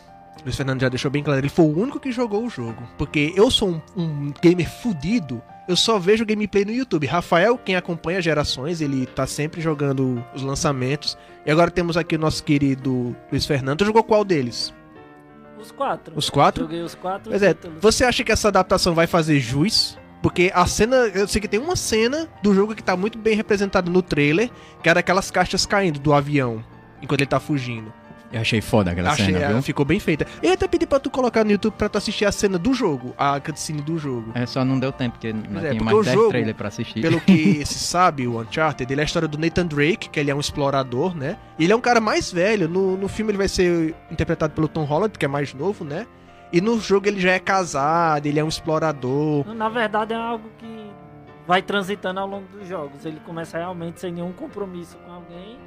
[0.44, 2.82] Luiz Fernando já deixou bem claro, ele foi o único que jogou o jogo.
[2.96, 7.06] Porque eu sou um, um gamer fudido, eu só vejo gameplay no YouTube.
[7.06, 11.16] Rafael, quem acompanha gerações, ele tá sempre jogando os lançamentos.
[11.44, 13.78] E agora temos aqui o nosso querido Luiz Fernando.
[13.78, 14.72] Tu jogou qual deles?
[15.62, 16.12] Os quatro.
[16.16, 16.64] Os quatro?
[16.64, 17.79] Joguei os quatro Pois é, títulos.
[17.81, 19.96] você acha que essa adaptação vai fazer jus?
[20.22, 23.35] Porque a cena, eu sei que tem uma cena do jogo que tá muito bem
[23.35, 24.51] representada no trailer,
[24.83, 26.64] que era aquelas caixas caindo do avião
[27.01, 27.92] enquanto ele tá fugindo.
[28.33, 29.62] Eu achei foda aquela Achei, cena, é, viu?
[29.62, 30.27] ficou bem feita.
[30.42, 32.73] Eu ia até pedi pra tu colocar no YouTube pra tu assistir a cena do
[32.73, 34.33] jogo, a cutscene do jogo.
[34.35, 36.57] É, só não deu tempo, porque não é, tinha porque mais o 10 jogo, trailers
[36.57, 37.01] pra assistir.
[37.03, 40.31] Pelo que se sabe, o Uncharted, ele é a história do Nathan Drake, que ele
[40.31, 41.37] é um explorador, né?
[41.59, 42.68] E ele é um cara mais velho.
[42.68, 46.07] No, no filme ele vai ser interpretado pelo Tom Holland, que é mais novo, né?
[46.53, 49.47] E no jogo ele já é casado, ele é um explorador.
[49.55, 50.90] Na verdade é algo que
[51.47, 53.05] vai transitando ao longo dos jogos.
[53.05, 55.59] Ele começa realmente sem nenhum compromisso com alguém.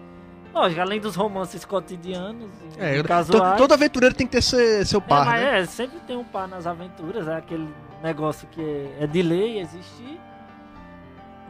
[0.55, 3.57] Lógico, além dos romances cotidianos É, casuais.
[3.57, 5.59] todo aventureiro tem que ter seu, seu É, par, mas né?
[5.59, 7.67] é, sempre tem um par nas aventuras, é aquele
[8.01, 10.17] negócio que é, é de lei existir.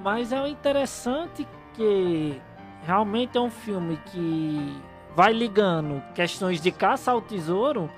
[0.03, 2.41] Mas é interessante que
[2.83, 4.81] realmente é um filme que
[5.15, 7.89] vai ligando questões de caça ao tesouro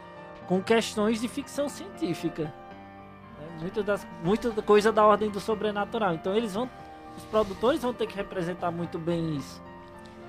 [0.46, 2.44] com questões de ficção científica.
[2.44, 3.48] né?
[3.62, 6.14] Muita, das, muita da coisa da ordem do sobrenatural.
[6.14, 6.70] Então eles vão.
[7.18, 9.62] Os produtores vão ter que representar muito bem isso.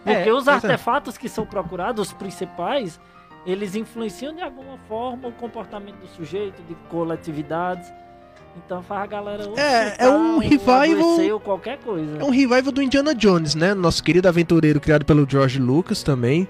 [0.04, 0.52] Porque É, os é.
[0.52, 3.00] artefatos que são procurados, os principais,
[3.46, 7.90] eles influenciam de alguma forma o comportamento do sujeito, de coletividades.
[8.64, 12.18] Então faz a galera É, é um ou revival- qualquer coisa.
[12.18, 13.74] É um revival do Indiana Jones, né?
[13.74, 16.48] Nosso querido aventureiro criado pelo George Lucas também.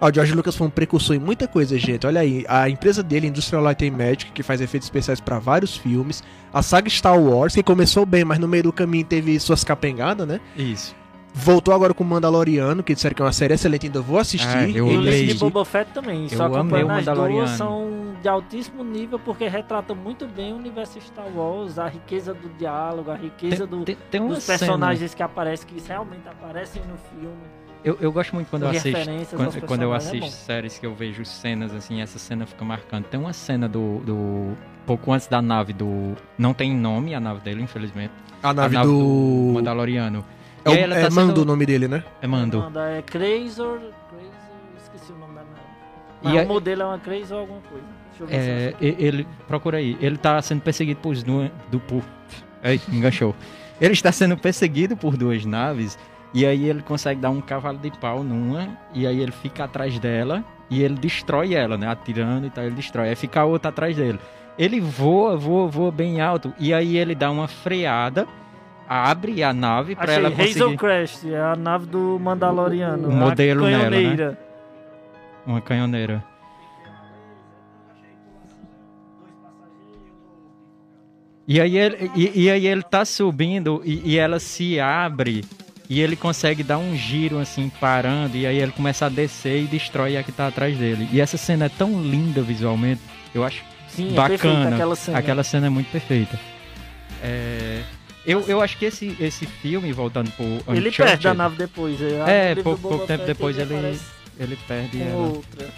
[0.00, 2.06] Ah, o George Lucas foi um precursor em muita coisa, gente.
[2.06, 5.76] Olha aí, a empresa dele, Industrial Light and Magic, que faz efeitos especiais pra vários
[5.76, 6.22] filmes.
[6.54, 10.26] A saga Star Wars, que começou bem, mas no meio do caminho teve suas capengadas,
[10.26, 10.40] né?
[10.56, 10.96] Isso.
[11.32, 14.48] Voltou agora com o Mandaloriano, que disseram que é uma série excelente, ainda vou assistir.
[14.48, 16.24] Ah, eu E o livro de Boba Fett também.
[16.24, 17.38] Eu Só acompanhando o as Mandaloriano.
[17.46, 17.88] duas são
[18.20, 23.10] de altíssimo nível porque retratam muito bem o universo Star Wars, a riqueza do diálogo,
[23.10, 27.38] a riqueza do, Tem, tem dos cena- personagens que aparecem, que realmente aparecem no filme.
[27.82, 29.36] Eu, eu gosto muito quando eu assisto.
[29.36, 33.08] Quando, quando eu é assisto séries que eu vejo cenas assim, essa cena fica marcante.
[33.08, 34.00] Tem uma cena do.
[34.00, 34.52] do
[34.84, 36.14] pouco antes da nave do.
[36.36, 38.12] Não tem nome a nave dele, infelizmente.
[38.42, 39.52] A nave, a nave do...
[39.54, 40.22] Mandaloriano.
[40.64, 42.04] É, E o, é tá Mando sendo- o nome dele, né?
[42.20, 42.58] É Mando.
[42.58, 43.80] Manda é Crazor, Crazor,
[44.78, 45.40] esqueci o nome da.
[45.42, 45.44] E
[46.24, 47.84] Mas aí- o modelo é uma Crazor ou alguma coisa.
[48.10, 48.76] Deixa eu ver se eu É, acho.
[49.02, 49.26] e- ele.
[49.48, 49.96] Procura aí.
[50.00, 51.50] Ele tá sendo perseguido por duas.
[51.70, 52.02] Do, por,
[52.62, 53.34] Ei, enganchou.
[53.80, 55.98] Ele está sendo perseguido por duas naves.
[56.34, 58.68] E aí ele consegue dar um cavalo de pau numa.
[58.92, 60.44] E aí ele fica atrás dela.
[60.68, 61.88] E ele destrói ela, né?
[61.88, 63.08] Atirando e tal, ele destrói.
[63.08, 64.20] Aí fica a outra atrás dele.
[64.58, 66.52] Ele voa, voa, voa bem alto.
[66.58, 68.28] E aí ele dá uma freada.
[68.92, 70.76] Abre a nave pra Achei, ela Hazel conseguir.
[70.76, 73.06] Crest, é a nave do Mandaloriano.
[73.08, 73.90] O a modelo nela, né?
[73.90, 74.38] canhoneira.
[75.46, 76.24] Uma canhoneira.
[81.46, 85.44] E aí ele, e, e aí ele tá subindo e, e ela se abre
[85.88, 89.66] e ele consegue dar um giro assim, parando, e aí ele começa a descer e
[89.68, 91.08] destrói a que tá atrás dele.
[91.12, 93.00] E essa cena é tão linda visualmente,
[93.32, 94.74] eu acho Sim, é perfeita bacana.
[94.74, 95.18] aquela cena.
[95.18, 96.38] Aquela cena é muito perfeita.
[97.22, 97.82] É,
[98.26, 101.98] eu, eu acho que esse, esse filme, voltando pro Ele Uncharted, perde a nave depois.
[102.00, 104.04] É, livro pouco- pouco tempo Fett, depois ele- aparece
[104.38, 105.16] ele perde ela.
[105.16, 105.68] outra.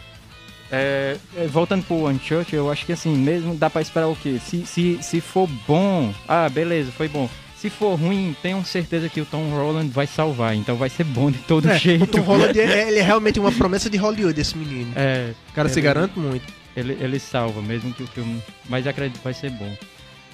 [0.70, 4.38] É, é, voltando pro Uncharted, eu acho que assim, mesmo dá pra esperar o quê?
[4.44, 7.28] Se, se, se for bom, ah, beleza, foi bom.
[7.56, 11.30] Se for ruim, tenho certeza que o Tom Holland vai salvar, então vai ser bom
[11.30, 12.04] de todo É, jeito.
[12.04, 14.92] o Tom Holland é, ele é realmente uma promessa de Hollywood, esse menino.
[14.96, 16.44] É, O cara se ele- garante muito.
[16.76, 18.42] ele, ele salva, mesmo que o filme.
[18.68, 19.76] Mas acredito que vai ser bom.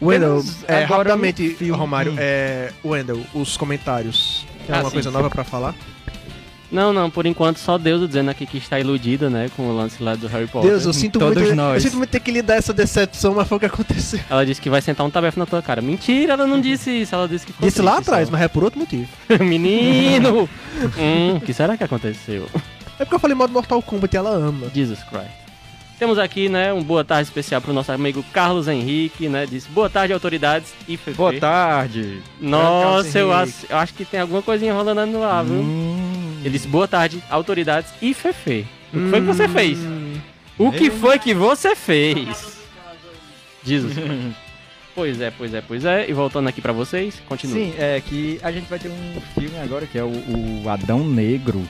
[0.00, 2.16] Wendell, Temos é, rapidamente, filme- Romário, Hum.
[2.18, 4.46] é, Wendell, os comentários.
[4.66, 5.74] Tem Ah, alguma sim, coisa nova pra falar?
[6.70, 10.02] Não, não, por enquanto só Deus dizendo aqui que está iludida, né, com o lance
[10.02, 10.70] lá do Harry Potter.
[10.70, 11.56] Deus, eu sinto Todos muito.
[11.56, 11.76] nós.
[11.82, 14.20] Eu sinto muito ter que lidar essa decepção, mas foi o que aconteceu.
[14.28, 15.80] Ela disse que vai sentar um tabefe na tua cara.
[15.80, 18.32] Mentira, ela não disse isso, ela disse que ficou Disse lá atrás, só.
[18.32, 19.08] mas é por outro motivo.
[19.40, 20.46] Menino!
[20.98, 22.46] hum, o que será que aconteceu?
[22.98, 24.66] É porque eu falei modo Mortal Kombat e ela ama.
[24.74, 25.47] Jesus Christ.
[25.98, 29.46] Temos aqui, né, um boa tarde especial pro nosso amigo Carlos Henrique, né?
[29.46, 31.16] Disse boa tarde, autoridades e Fefe.
[31.16, 32.22] Boa tarde.
[32.40, 35.54] Nossa, eu acho, eu acho que tem alguma coisinha rolando no ar, viu?
[35.56, 36.38] Hum.
[36.40, 38.64] Ele disse boa tarde, autoridades e Fefe.
[38.94, 39.78] O que foi que você fez?
[39.78, 40.14] Hum,
[40.56, 42.58] O que foi que você fez?
[43.64, 43.94] Jesus.
[44.94, 46.10] Pois é, pois é, pois é.
[46.10, 47.54] E voltando aqui pra vocês, continua.
[47.56, 51.04] Sim, é que a gente vai ter um filme agora que é o, o Adão
[51.04, 51.62] Negro.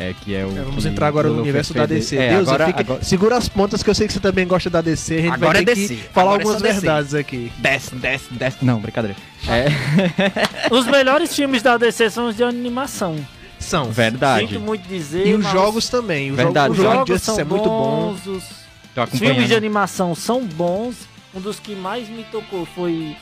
[0.00, 0.50] É, que é o.
[0.56, 2.16] é, vamos que entrar agora no universo da DC.
[2.16, 4.70] É, Deus, agora, fica- agora- segura as pontas que eu sei que você também gosta
[4.70, 5.14] da DC.
[5.14, 5.94] A gente Agora vai é ter DC.
[5.96, 6.80] que falar Agora é algumas DC.
[6.80, 7.52] verdades aqui.
[7.58, 8.64] Desce, desce, desce.
[8.64, 9.16] Não, brincadeira.
[9.48, 9.66] É
[10.72, 13.16] Os melhores filmes da DC são os de animação.
[13.58, 13.90] São.
[13.90, 14.46] verdade.
[14.46, 15.26] Sinto muito dizer.
[15.26, 16.30] E os mas jogos também.
[16.30, 16.76] Os Verdade.
[16.76, 18.14] jogos, Os jogos de Justice são é muito bom.
[18.24, 20.94] bons, os filmes de animação são bons.
[21.34, 23.16] Um dos que mais me tocou foi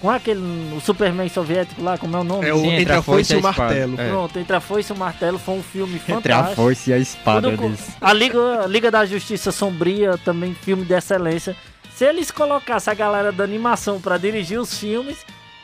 [0.00, 0.40] com aquele
[0.74, 2.46] o Superman soviético lá, como é o nome?
[2.48, 3.42] É o Sim, Entre a Foice e o a.
[3.42, 4.00] Martelo.
[4.00, 4.08] É.
[4.08, 6.56] Pronto, Entre a Foice e o Martelo foi um filme Entre a fantástico.
[6.62, 7.76] força e a espada Tudo.
[8.00, 11.54] A Liga, a Liga da Justiça Sombria, também filme de excelência.
[11.94, 15.18] Se eles colocassem a galera da animação pra dirigir os filmes,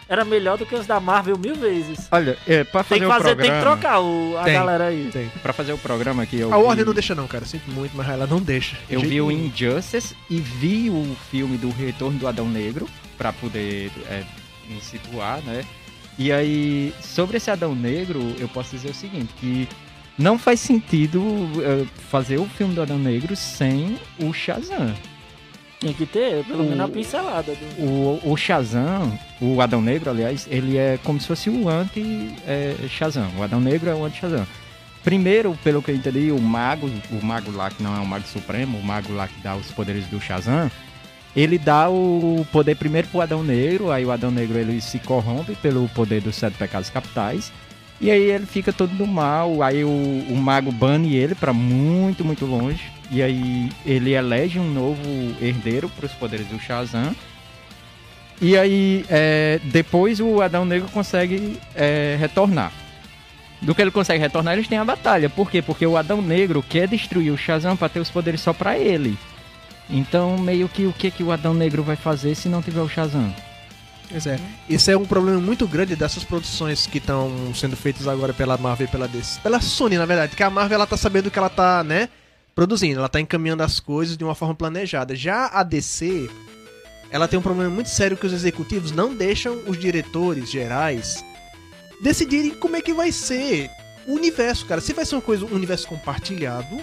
[0.08, 2.06] era melhor do que os da Marvel mil vezes.
[2.12, 3.76] Olha, é, pra Tem fazer que o fazer, tem que programa...
[3.78, 4.52] trocar o, a Tem.
[4.54, 5.08] galera aí.
[5.12, 5.28] Tem.
[5.42, 7.44] Pra fazer o programa aqui, eu A vi- Warner não deixa não, cara.
[7.46, 8.76] Sinto muito, mas ela não deixa.
[8.90, 9.30] Eu vi o.
[9.32, 12.86] Injustice e vi o filme do Retorno do Adão Negro
[13.18, 14.22] pra poder é,
[14.68, 15.64] me situar, né?
[16.18, 19.68] E aí, sobre esse Adão Negro, eu posso dizer o seguinte, que
[20.18, 21.20] não faz sentido
[21.62, 24.94] é, fazer o filme do Adão Negro sem o Shazam.
[25.78, 27.52] Tem que ter, pelo O- menos a pincelada.
[27.54, 27.82] Do...
[27.84, 33.30] O, o Shazam, o Adão Negro, aliás, ele é como se fosse o anti-Shazam.
[33.36, 34.46] o Adão Negro é o anti-Shazam.
[35.04, 38.26] Primeiro, pelo que eu entendi, o mago, o mago lá que não é o mago
[38.26, 40.70] supremo, o mago lá que dá os poderes do Shazam,
[41.36, 45.54] ele dá o poder primeiro pro Adão Negro, aí o Adão Negro ele se corrompe
[45.56, 47.52] pelo poder dos sete pecados capitais,
[48.00, 52.24] e aí ele fica todo no mal, aí o, o mago bane ele pra muito,
[52.24, 55.02] muito longe, e aí ele elege um novo
[55.40, 57.14] herdeiro pros poderes do Shazam,
[58.40, 62.72] e aí, é, depois o Adão Negro consegue é, retornar.
[63.62, 65.30] Do que ele consegue retornar, eles têm a batalha.
[65.30, 65.62] Por quê?
[65.62, 69.16] Porque o Adão Negro quer destruir o Shazam pra ter os poderes só pra ele.
[69.88, 72.88] Então, meio que o que, que o Adão Negro vai fazer se não tiver o
[72.88, 73.32] Shazam?
[74.08, 74.38] Pois é.
[74.68, 78.86] Isso é um problema muito grande dessas produções que estão sendo feitas agora pela Marvel
[78.86, 79.40] e pela DC.
[79.40, 82.08] Pela Sony, na verdade, que a Marvel ela tá sabendo que ela tá, né,
[82.54, 85.14] produzindo, ela tá encaminhando as coisas de uma forma planejada.
[85.14, 86.28] Já a DC,
[87.10, 91.24] ela tem um problema muito sério que os executivos não deixam os diretores gerais
[92.02, 93.70] decidirem como é que vai ser
[94.06, 94.80] o universo, cara.
[94.80, 96.76] Se vai ser uma coisa, um universo compartilhado,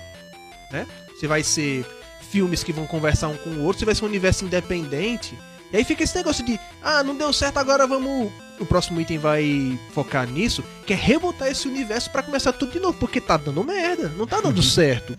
[0.71, 0.87] né?
[1.19, 1.85] Se vai ser
[2.33, 5.37] filmes que vão conversar um com o outro, se vai ser um universo independente.
[5.71, 8.31] E aí fica esse negócio de, ah, não deu certo, agora vamos.
[8.59, 12.79] O próximo item vai focar nisso, que é rebotar esse universo pra começar tudo de
[12.79, 15.15] novo, porque tá dando merda, não tá dando certo.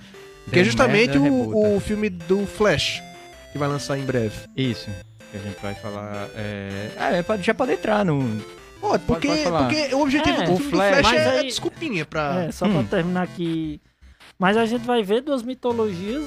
[0.50, 3.00] Que é justamente merda, o, o filme do Flash,
[3.52, 4.34] que vai lançar em breve.
[4.56, 4.90] Isso.
[5.30, 6.28] Que a gente vai falar.
[6.34, 6.90] É...
[6.96, 8.20] Ah, é, pode- já pode entrar no.
[8.80, 9.68] Pode, porque, pode falar.
[9.68, 12.44] porque o objetivo É, do filme Flash- do Flash é, aí- desculpinha pra.
[12.44, 12.72] É, só Hum.
[12.74, 13.80] pra terminar aqui.
[14.38, 16.24] Mas a gente vai ver duas mitologias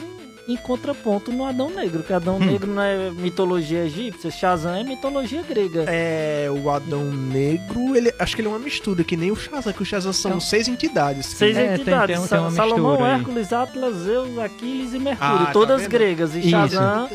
[0.47, 2.45] em, contraponto no Adão Negro, que Adão Hum.
[2.45, 5.85] Negro não é mitologia egípcia, Shazam é mitologia grega.
[5.87, 9.73] É, o Adão Negro, ele, acho que ele é uma mistura, que nem o Shazam,
[9.73, 11.25] que o Shazam são Então- seis entidades.
[11.25, 13.05] Seis É, tem- entidades, tem tem uma Salomão.
[13.05, 15.91] Hércules, Atlas, Zeus, Aquiles e Mercúrio, Ah, tá todas vendo?
[15.91, 16.35] gregas.
[16.35, 16.49] E.
[16.49, 17.09] Shazam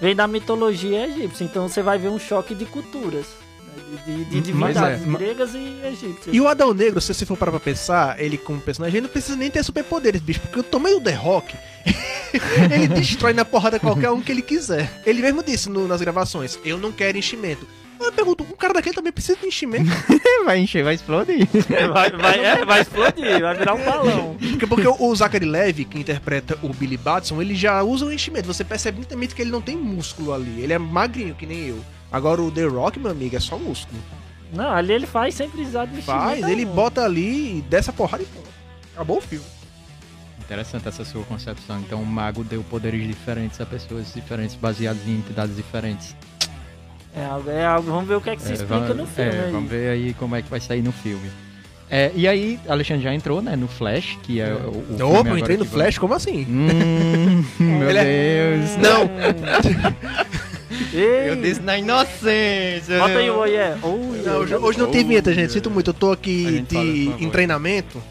[0.00, 3.26] vem da mitologia egípcia, então você vai ver um choque de culturas,
[4.06, 5.18] de, de, Mas divindades é.
[5.18, 6.34] gregas e egípcias.
[6.34, 9.12] E o Adão Negro, se você for parar pra pensar, ele como personagem, ele não
[9.12, 11.54] precisa nem ter superpoderes, bicho, porque o tamanho do The Rock,
[12.72, 15.02] ele destrói na porrada qualquer um que ele quiser.
[15.06, 17.66] Ele mesmo disse no- nas gravações, eu não quero enchimento.
[18.00, 19.90] Eu pergunto, um cara daquele também precisa de enchimento?
[20.46, 21.48] vai encher, vai explodir.
[21.92, 24.36] vai, vai, é, vai explodir, vai virar um balão.
[24.38, 28.12] Porque, porque o, o Zachary Levi, que interpreta o Billy Batson, ele já usa o
[28.12, 28.46] enchimento.
[28.46, 30.60] Você percebe nitidamente que ele não tem músculo ali.
[30.62, 31.80] Ele é magrinho, que nem eu.
[32.10, 34.00] Agora o The Rock, meu amigo, é só músculo.
[34.52, 38.26] Não, ali ele faz sem precisar de Faz, ele bota ali, desce a porrada e
[38.26, 38.48] pronto.
[38.94, 39.44] Acabou o filme.
[40.40, 41.78] Interessante essa sua concepção.
[41.80, 46.16] Então o mago deu poderes diferentes a pessoas diferentes, baseados em entidades diferentes.
[47.14, 49.06] É algo, é algo, vamos ver o que é que se É, explica vamos- no
[49.06, 49.30] filme.
[49.30, 49.52] é, aí.
[49.52, 51.30] vamos ver aí como é que vai sair no filme.
[51.90, 55.28] É, e aí, Alexandre já entrou, né, no Flash, que é o, o filme Opa,
[55.30, 56.44] eu entrei no que vai- Flash, como assim?
[56.48, 58.76] Hum, meu Ele é- Deus.
[58.76, 59.08] Não.
[60.92, 62.98] Ei, Eu disse na inocência.
[62.98, 63.76] Bota aí o é.
[63.82, 65.52] Hoje, hoje não tem vinheta, gente.
[65.52, 65.90] Sinto muito.
[65.90, 68.02] Eu tô aqui de, em treinamento.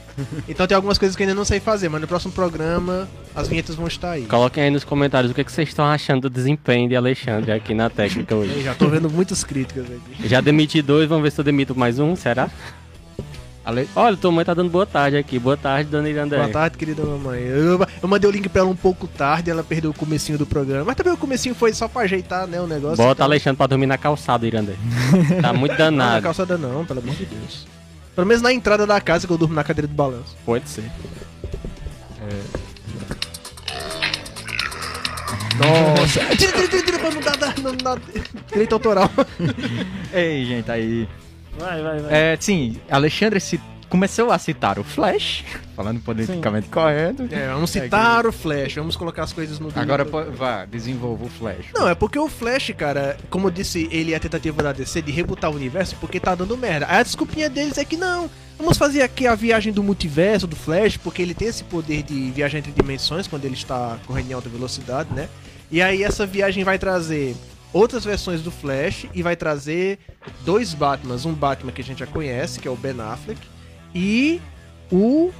[0.50, 3.48] Então tem algumas coisas que eu ainda não sei fazer, mas no próximo programa as
[3.48, 4.24] vinhetas vão estar aí.
[4.26, 7.74] Coloquem aí nos comentários o que, que vocês estão achando do desempenho de Alexandre aqui
[7.76, 8.64] na técnica Eu hoje.
[8.64, 10.28] já tô vendo muitas críticas aqui.
[10.28, 12.50] Já demiti dois, vamos ver se eu demito mais um, será?
[13.68, 13.86] Ale...
[13.98, 15.38] Olha, tua mãe tá dando boa tarde aqui.
[15.38, 16.38] Boa tarde, dona Irandé.
[16.38, 17.42] Boa tarde, querida mamãe.
[17.42, 20.46] Eu, eu mandei o link pra ela um pouco tarde, ela perdeu o comecinho do
[20.46, 20.86] programa.
[20.86, 22.96] Mas também o comecinho foi só pra ajeitar, né, o negócio.
[22.96, 23.26] Bota então...
[23.26, 24.76] Alexandre pra dormir na calçada, Irandé.
[25.42, 26.24] Tá muito Não, na danado.
[26.24, 27.68] calçada não, pelo amor de Deus.
[28.16, 30.34] Pelo menos na entrada da casa que eu durmo na cadeira do balanço.
[30.46, 30.90] Pode ser.
[35.60, 36.20] Nossa!
[36.38, 38.00] tira, tira, tira, pra não dar, dar- não dar
[38.50, 39.10] direito autoral.
[40.14, 41.08] Ei, gente, aí.
[41.58, 42.14] Vai, vai, vai.
[42.14, 43.60] É, sim, Alexandre se...
[43.90, 45.44] começou a citar o Flash,
[45.76, 47.28] falando politicamente correto.
[47.32, 51.30] É, vamos citar o Flash, vamos colocar as coisas no Agora po- vá, desenvolva o
[51.30, 51.66] Flash.
[51.74, 55.02] Não, é porque o Flash, cara, como eu disse, ele é a tentativa da DC
[55.02, 56.86] de rebutar o universo porque tá dando merda.
[56.90, 60.56] Aí a desculpinha deles é que não, vamos fazer aqui a viagem do multiverso do
[60.56, 64.34] Flash, porque ele tem esse poder de viajar entre dimensões quando ele está correndo em
[64.34, 65.30] alta velocidade, né?
[65.72, 67.36] E aí essa viagem vai trazer
[67.78, 70.00] outras versões do Flash e vai trazer
[70.46, 73.40] dois Batmans, um Batman que a gente já conhece, que é o Ben Affleck,
[73.94, 74.42] e
[74.92, 75.32] o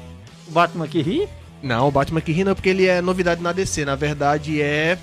[0.48, 1.28] O Batman que ri?
[1.62, 3.84] não, o Batman que ri não, porque ele é novidade na DC.
[3.86, 4.98] Na verdade, é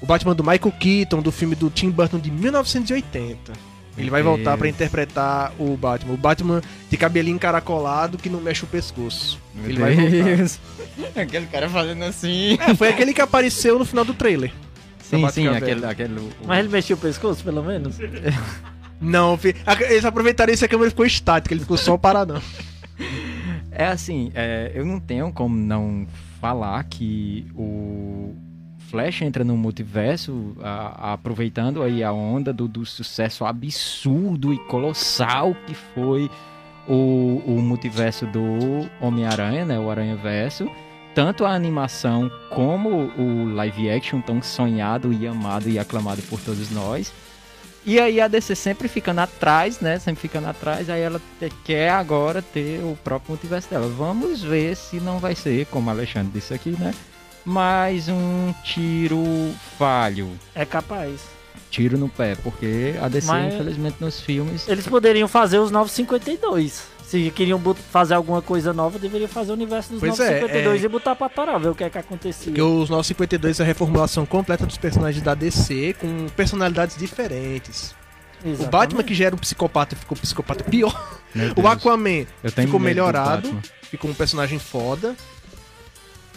[0.00, 3.52] o Batman do Michael Keaton, do filme do Tim Burton de 1980.
[3.96, 4.76] Ele vai voltar pra Deus.
[4.76, 6.14] interpretar o Batman.
[6.14, 9.40] O Batman de cabelinho encaracolado que não mexe o pescoço.
[9.52, 10.36] Meu ele vai voltar.
[10.36, 10.60] Deus.
[11.16, 12.56] Aquele cara fazendo assim.
[12.60, 14.52] É, foi aquele que apareceu no final do trailer.
[15.08, 15.84] Sim, sim, aquele.
[15.86, 17.96] aquele o- Mas ele mexeu o pescoço, pelo menos?
[19.00, 22.40] Não, a- eles aproveitaram isso e a câmera ficou estática, ele ficou só paradão.
[23.70, 26.04] É assim, é, eu não tenho como não
[26.40, 28.34] falar que o
[28.90, 35.54] Flash entra no multiverso a- aproveitando aí a onda do, do sucesso absurdo e colossal
[35.66, 36.28] que foi
[36.88, 38.42] o, o multiverso do
[39.00, 40.68] Homem-Aranha, né, o Aranha-Verso.
[41.18, 46.70] Tanto a animação como o live action tão sonhado e amado e aclamado por todos
[46.70, 47.12] nós.
[47.84, 49.98] E aí a DC sempre ficando atrás, né?
[49.98, 53.88] Sempre ficando atrás, aí ela te- quer agora ter o próprio multiverso dela.
[53.88, 56.94] Vamos ver se não vai ser, como o Alexandre disse aqui, né?
[57.44, 59.24] Mais um tiro
[59.76, 60.30] falho.
[60.54, 61.20] É capaz.
[61.68, 64.68] Tiro no pé, porque a DC, Mas- infelizmente, nos filmes.
[64.68, 66.96] Eles poderiam fazer os 952.
[67.08, 67.58] Se queriam
[67.90, 70.84] fazer alguma coisa nova, deveriam fazer o universo dos Pois é, 952 é.
[70.84, 72.52] e botar pra torar, ver o que é que acontecia.
[72.52, 77.94] Porque os 952 é a reformulação completa dos personagens da DC com personalidades diferentes.
[78.44, 78.70] O Exatamente.
[78.70, 80.94] Batman que já era um psicopata ficou um psicopata pior.
[81.56, 83.58] O Aquaman eu tenho ficou melhorado.
[83.82, 85.14] Ficou um personagem foda.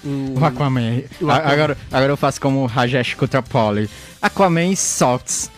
[0.03, 1.03] O Aquaman.
[1.19, 1.51] O Aquaman.
[1.51, 3.89] Agora, agora eu faço como o Rajesh Kutrapoli.
[4.22, 5.49] Aquaman socks.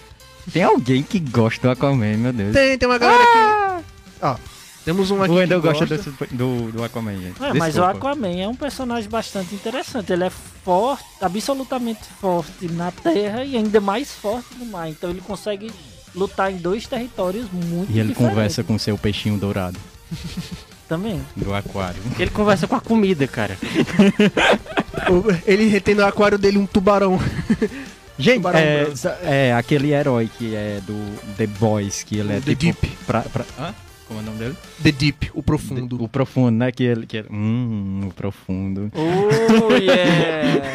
[0.51, 2.53] Tem alguém que gosta do Aquaman, meu Deus.
[2.53, 3.85] Tem, tem uma galera que.
[4.21, 4.35] Ó,
[4.83, 5.31] temos um aqui.
[5.31, 6.11] O Wendel gosta gosta.
[6.11, 7.43] do, do, do Aquaman, gente.
[7.43, 7.83] É, mas o.
[7.83, 10.11] Aquaman é um personagem bastante interessante.
[10.11, 14.89] Ele é forte, absolutamente forte na terra e ainda mais forte no mar.
[14.89, 15.71] Então ele consegue
[16.15, 19.79] lutar em dois territórios muito E ele diferentes conversa com seu peixinho dourado
[20.87, 21.21] também.
[21.35, 22.01] do aquário.
[22.19, 23.57] Ele conversa com a comida, cara.
[25.45, 27.19] Ele tem no aquário dele um tubarão.
[28.17, 28.87] Gente, Tubarão é,
[29.23, 30.95] é aquele herói que é do
[31.35, 32.79] The Boys, que ele é The tipo...
[32.81, 32.97] Deep.
[33.07, 33.73] Pra, pra, hã?
[34.23, 34.55] O nome dele?
[34.81, 36.01] The Deep, o profundo.
[36.01, 36.71] O profundo, né?
[36.71, 37.05] Que ele...
[37.05, 38.89] Que ele hum, o profundo.
[38.95, 40.71] Oh, yeah!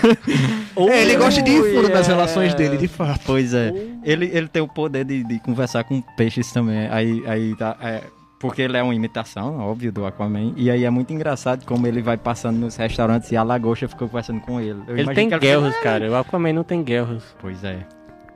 [0.76, 2.09] É, ele gosta de ir Oh, fundo nas yeah!
[2.09, 3.22] relações dele, de fato.
[3.24, 3.72] Pois é.
[3.74, 4.01] Oh.
[4.05, 6.88] Ele, ele tem o poder de, de conversar com peixes também.
[6.88, 7.76] Aí, aí tá.
[7.80, 8.03] é,
[8.38, 10.53] porque ele é uma imitação, óbvio, do Aquaman.
[10.57, 14.07] E aí é muito engraçado como ele vai passando nos restaurantes e a lagosta fica
[14.07, 14.80] conversando com ele.
[14.86, 16.11] Eu Ele tem guerras, cara.
[16.11, 17.22] O Aquaman não tem guerras.
[17.40, 17.86] Pois é.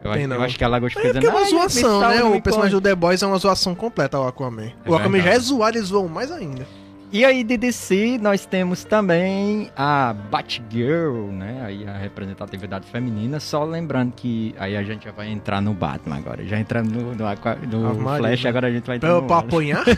[0.04, 0.36] Eu, Tem acho, não.
[0.36, 2.22] eu acho que a lagosta É fica porque é uma "Ai, zoação, né?
[2.24, 4.72] O personagem corre." do The Boys é uma zoação completa ao Aquaman.
[4.86, 6.66] o Aquaman já é zoado, eles zoam mais ainda.
[7.14, 11.62] E aí de DC nós temos também a Batgirl, né?
[11.62, 13.38] Aí a representatividade feminina.
[13.38, 16.42] Só lembrando que aí a gente já vai entrar no Batman agora.
[16.46, 18.48] Já entramos no, no, Aqua- no Flash, né?
[18.48, 19.84] agora a gente vai entrar Pra, no pra apanhar?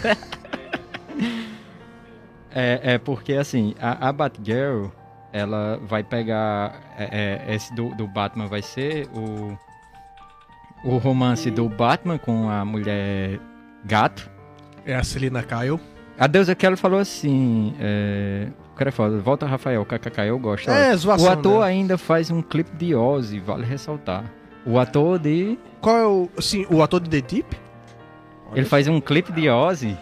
[2.57, 4.87] É, é porque assim, a, a Batgirl,
[5.33, 6.81] ela vai pegar.
[6.97, 9.59] é, é, esse do, do Batman vai ser o.
[10.85, 13.41] O romance do Batman com a mulher
[13.85, 14.31] gato.
[14.85, 15.81] É a Celina Kyle.
[16.19, 17.75] A deusa Kelly falou assim.
[17.81, 20.71] É, o cara fala, volta Rafael, kkk, eu gosto.
[20.71, 21.27] Olha, É, zoação.
[21.27, 21.67] o ator né?
[21.67, 24.25] ainda faz um clipe de Ozzy, vale ressaltar.
[24.67, 25.59] O ator de.
[25.81, 26.29] Qual é o.
[26.39, 27.57] Sim, o ator de The Deep?
[28.55, 29.97] Ele faz um clipe de Ozzy.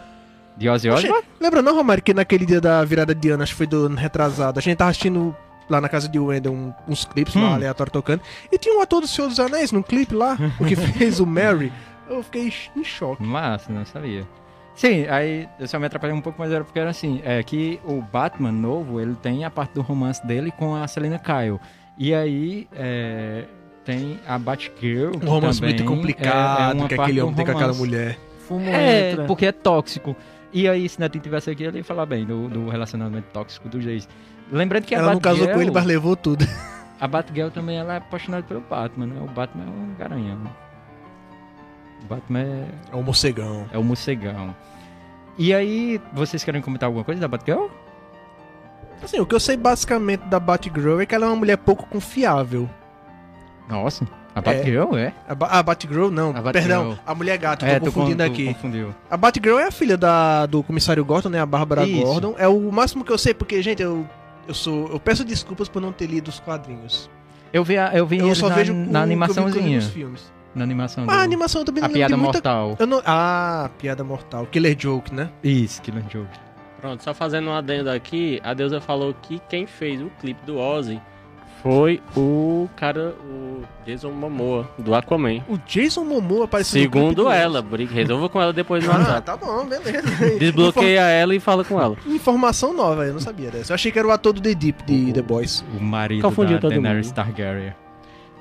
[0.56, 1.24] De Ozzy Osbourne?
[1.40, 3.96] lembra não, Romário, que naquele dia da virada de ano, acho que foi do ano
[3.96, 5.34] retrasado, a gente tava assistindo
[5.68, 7.42] lá na casa de Wendell um- uns clipes Hum.
[7.42, 8.20] lá aleatórios tocando.
[8.50, 11.26] E tinha um ator do Senhor dos Anéis num clipe lá, o que fez o
[11.26, 11.72] Mary.
[12.08, 13.22] Eu fiquei em choque.
[13.22, 14.26] Massa, não sabia.
[14.74, 17.78] Sim, aí eu só me atrapalhei um pouco, mas era porque era assim, é que
[17.84, 21.60] o Batman novo, ele tem a parte do romance dele com a Selena Kyle.
[21.98, 23.44] E aí é,
[23.84, 25.10] tem a Batgirl.
[25.18, 27.74] que Um romance também muito é- complicado é uma que aquele homem tem com aquela
[27.74, 28.18] mulher.
[28.48, 29.24] Fumo É, entra.
[29.26, 30.16] porque é tóxico.
[30.54, 33.84] E aí, se Netinho tivesse aqui, ele ia falar bem do, do relacionamento tóxico dos
[33.84, 34.08] dois.
[34.52, 36.46] Lembrando que a Ela não casou com ele, Batgirl- mas levou tudo.
[37.00, 39.20] A Batgirl também ela é apaixonada pelo Batman, né?
[39.20, 40.38] O Batman é um garanhão.
[42.04, 43.66] O Batman é, É um morcegão.
[43.72, 44.54] é o morcegão.
[45.36, 47.66] E aí, vocês querem comentar alguma coisa da Batgirl?
[49.02, 51.86] Assim, o que eu sei basicamente da Batgirl é que ela é uma mulher pouco
[51.86, 52.70] confiável.
[53.68, 55.12] Nossa, a Batgirl é?
[55.28, 56.52] A, ba a Batgirl não, A Batgirl.
[56.52, 58.46] perdão, a mulher gato, é, tô confundindo con- tu aqui.
[58.54, 58.94] Confundiu.
[59.10, 61.40] A Batgirl é a filha da, do comissário Gordon, né?
[61.40, 61.84] A Bárbara.
[61.84, 62.34] Gordon.
[62.38, 64.06] É o máximo que eu sei, porque, gente, eu,
[64.46, 64.88] eu sou.
[64.88, 67.10] Eu peço desculpas por não ter lido os quadrinhos.
[67.52, 69.76] Eu vi, a- eu vi eu só na, vejo na animaçãozinha.
[69.76, 70.32] nos filmes.
[70.54, 71.04] Na animação.
[71.08, 72.32] Ah, a do- animação também a não piada muita...
[72.32, 72.76] mortal.
[72.78, 73.02] Eu não...
[73.06, 74.46] Ah, piada mortal.
[74.46, 75.30] Killer Joke, né?
[75.42, 76.38] Isso, Killer Joke.
[76.80, 80.58] Pronto, só fazendo um adendo aqui, a Deusa falou que quem fez o clipe do
[80.58, 81.00] Ozzy
[81.62, 85.42] foi o cara, o Jason Momoa, do Aquaman.
[85.48, 89.22] O Jason Momoa apareceu Segundo do ela, briga- resolva com ela depois no Ah, WhatsApp.
[89.26, 90.02] tá bom, beleza.
[90.38, 91.96] Desbloqueia ela e fala com ela.
[92.06, 93.72] Inform- Informação nova, eu não sabia dessa.
[93.72, 95.64] Eu achei que era o ator do The Deep, de The Boys.
[95.78, 97.14] O marido Confundiu da todo Daenerys mundo.
[97.16, 97.74] Targaryen.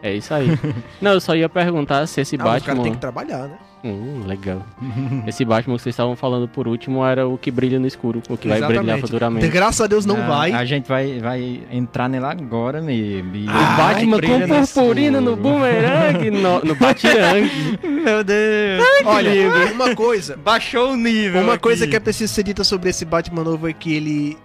[0.02, 0.48] É isso aí.
[1.00, 2.84] Não, eu só ia perguntar se esse Ah, mas o cara Batman.
[2.84, 3.58] tem que trabalhar, né?
[3.84, 4.64] Hum, legal.
[5.28, 8.38] Esse Batman que vocês estavam falando por último era o que brilha no escuro, o
[8.38, 9.02] que vai brilhar Exatamente.
[9.02, 9.46] futuramente.
[9.48, 10.52] De graças a Deus não Ah, vai.
[10.52, 13.36] A gente vai, vai entrar nela agora mesmo.
[13.36, 15.42] E- O Batman com no purpurina no escuro.
[15.50, 17.80] boomerang, no, no batirangue.
[17.84, 18.84] Meu Deus.
[19.06, 20.38] Olha, uma coisa.
[20.38, 21.42] Baixou o nível.
[21.42, 21.64] Uma aqui.
[21.64, 24.38] coisa que é preciso ser dita sobre esse Batman novo é que ele.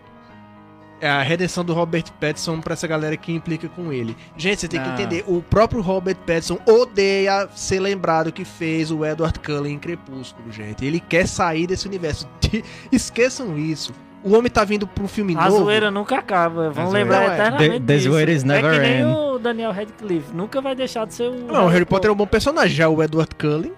[0.99, 4.17] É a redenção do Robert Pattinson pra essa galera que implica com ele.
[4.37, 4.93] Gente, você tem que Ah.
[4.95, 10.51] entender, o próprio Robert Pattinson odeia ser lembrado que fez o Edward Cullen em Crepúsculo,
[10.51, 10.85] gente.
[10.87, 12.27] Ele quer sair desse universo.
[12.91, 13.93] Esqueçam isso.
[14.25, 15.65] O homem tá vindo um filme A novo.
[15.65, 16.71] zoeira nunca acaba.
[16.71, 17.35] Vão lembrar é.
[17.35, 18.11] eternamente The- the disso.
[18.11, 19.05] zoeira is never É que nem end.
[19.15, 20.35] o Daniel Radcliffe.
[20.35, 21.35] Nunca vai deixar de ser o...
[21.53, 23.73] Não, o Harry Potter é um bom personagem, já o Edward Cullen.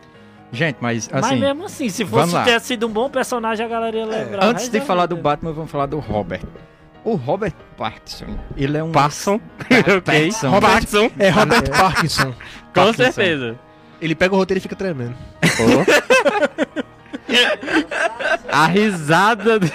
[0.50, 3.94] Gente, mas Mas assim, mesmo assim, se fosse ter sido um bom personagem, a galera
[3.96, 4.44] ia lembrar.
[4.44, 5.16] antes Mas de é falar do.
[5.16, 6.40] Batman, vamos falar do Robert.
[7.04, 8.92] O Robert Pattinson, ele é um...
[8.92, 9.40] Passam.
[9.96, 10.30] ok.
[10.48, 11.10] Robert- Parkinson.
[11.18, 12.32] É Robert Parkinson.
[12.32, 13.12] Com Parkinson.
[13.12, 13.58] certeza.
[14.00, 15.16] Ele pega o roteiro e fica tremendo.
[18.50, 19.58] A risada.
[19.58, 19.72] de-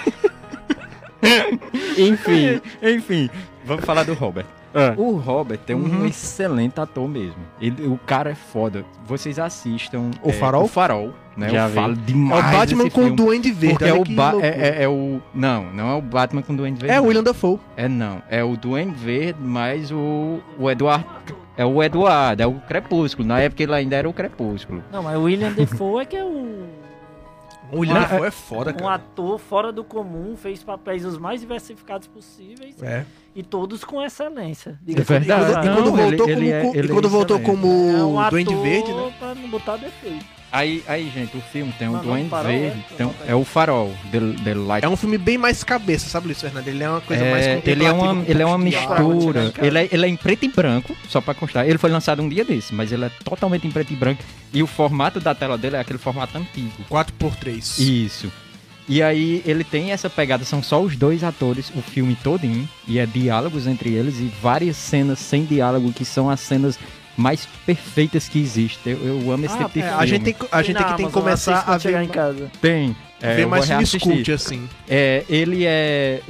[1.98, 2.60] Enfim.
[2.82, 3.30] Enfim,
[3.64, 4.46] vamos falar do Robert.
[4.74, 4.94] Ah.
[4.96, 6.06] O Robert é um Uhum.
[6.06, 7.36] excelente ator mesmo.
[7.60, 8.84] Ele, o cara é foda.
[9.06, 10.10] Vocês assistam...
[10.22, 10.64] O é, Farol?
[10.64, 11.48] O Farol, né?
[11.48, 11.74] Já Eu vi.
[11.74, 13.10] falo É demais o Batman com o.
[13.14, 13.78] Duende Verde.
[13.78, 15.20] Porque é o, é, é- é o.
[15.32, 16.96] Não, não é o Batman com o Duende Verde.
[16.96, 17.04] É o.
[17.04, 17.58] William Dafoe.
[17.76, 18.20] É não.
[18.28, 20.40] É o Duende Verde, mais o.
[20.58, 21.36] O Eduardo.
[21.56, 23.26] É o Eduardo, é o Crepúsculo.
[23.28, 24.82] Na época ele ainda era o Crepúsculo.
[24.90, 26.66] Não, mas o William Defoe é que é o...
[27.72, 28.94] O William Dafoe é foda, um cara.
[28.96, 33.04] ator fora do comum, fez papéis os mais diversificados possíveis É.
[33.34, 34.78] e todos com excelência.
[34.86, 35.52] É E verdade.
[35.52, 37.66] quando, e Não, quando ele- voltou ele como, é- e ele é quando voltou como
[37.66, 39.12] É um Duende Verde, né?
[39.18, 40.24] pra não botar defeito.
[40.52, 42.76] Aí, aí, gente, o filme tem o Não, não, Duende Farol, Verde.
[42.78, 42.94] é?
[42.94, 44.84] então, é o Farol, The, The Light.
[44.84, 46.68] É um filme bem mais cabeça, sabe, Luiz Fernando?
[46.68, 49.52] Ele é uma coisa mais É, ele é uma, ele é uma um mistura.
[49.60, 51.66] Ele é, ele é em preto e branco, só pra constar.
[51.68, 54.22] Ele foi lançado um dia desse, mas ele é totalmente em preto e branco.
[54.52, 56.70] E o formato da tela dele é aquele formato antigo.
[56.88, 57.80] 4x3.
[57.80, 58.30] Isso.
[58.88, 62.98] E aí ele tem essa pegada, são só os dois atores, o filme todinho, e
[62.98, 66.78] é diálogos entre eles e várias cenas sem diálogo, que são as cenas
[67.16, 68.92] mais perfeitas que existem.
[68.92, 70.02] Eu, eu amo esse Ah, tipo de É, filme.
[70.02, 72.08] a gente tem, que- a gente tem que tem que começar a ver, chegar em
[72.08, 72.50] casa.
[72.60, 72.94] Tem.
[73.22, 74.68] É, ver mais cult, assim.
[74.88, 76.20] É, ele é,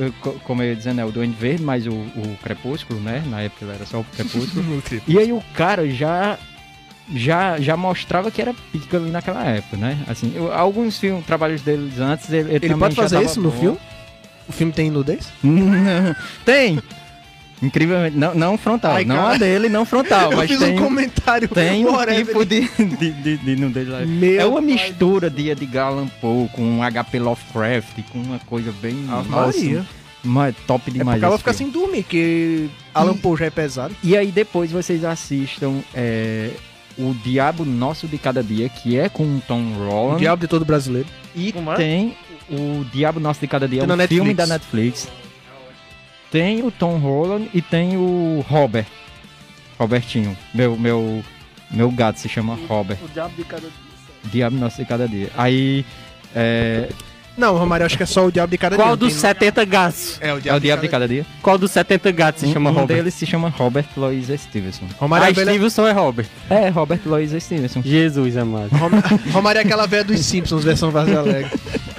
[0.45, 3.21] como eu ia dizendo, é o Duende Verde, mas o, o Crepúsculo, né?
[3.27, 4.81] Na época ele era só o Crepúsculo.
[5.09, 6.39] E aí o cara já
[7.15, 9.99] já já mostrava que era pica ali naquela época, né?
[10.09, 13.59] Assim, eu- alguns filmes, trabalhos deles antes, ele, ele, Ele pode fazer isso no bom.
[13.61, 13.79] filme?
[14.49, 15.29] O filme tem nudez?
[16.45, 16.79] Tem.
[17.63, 19.35] Incrivelmente, não, não frontal, Ai, não cara.
[19.35, 21.49] a dele, não frontal, Eu mas fiz tem um comentário.
[21.49, 22.61] tem um tipo de
[22.99, 24.01] de, de, de nudez lá.
[24.05, 28.73] Meu É uma mistura de Edgar Allan Poe com um HP Lovecraft, com uma coisa
[28.83, 29.87] bem Ave nossa, Maria.
[30.23, 31.15] mas top É demais.
[31.17, 33.95] porque ela fica sem dormir, que Alan Poe já é pesado.
[34.03, 36.51] E aí depois vocês assistam é,
[36.99, 40.19] o Diabo Nosso de Cada Dia, que é com o Tom O Holland.
[40.21, 41.09] diabo de todo brasileiro.
[41.35, 41.77] E Como é?
[41.77, 42.17] tem
[42.51, 44.37] o Diabo Nosso de Cada Dia, Tem um filme Netflix.
[44.37, 45.09] da Netflix.
[46.31, 48.87] Tem o Tom Holland e tem o Robert.
[49.79, 50.37] Robertinho.
[50.53, 51.23] Meu, meu,
[51.71, 52.99] meu gato se chama Robert.
[53.03, 53.71] O diabo de cada dia.
[54.33, 55.31] Diabo Nosso de Cada Dia.
[55.37, 55.85] Aí.
[56.35, 56.89] é,
[57.37, 58.97] Não, Romário, acho que é só o Diabo de Cada Qual Dia.
[58.97, 60.19] dos tem- 70 gatos?
[60.21, 61.27] É o É Diabo, o Diabo de Cada Dia.
[61.43, 62.97] Qual dos 70 gatos se chama um, um Robert?
[62.97, 64.85] deles se chama Robert Louis Stevenson.
[64.99, 66.27] Romário, é Ah, Stevenson é Robert.
[66.49, 67.83] É, Robert Louis Stevenson.
[67.83, 68.69] Jesus amado.
[68.77, 71.51] Rom- Romário é aquela velha dos Simpsons, versão Vazio Alegre.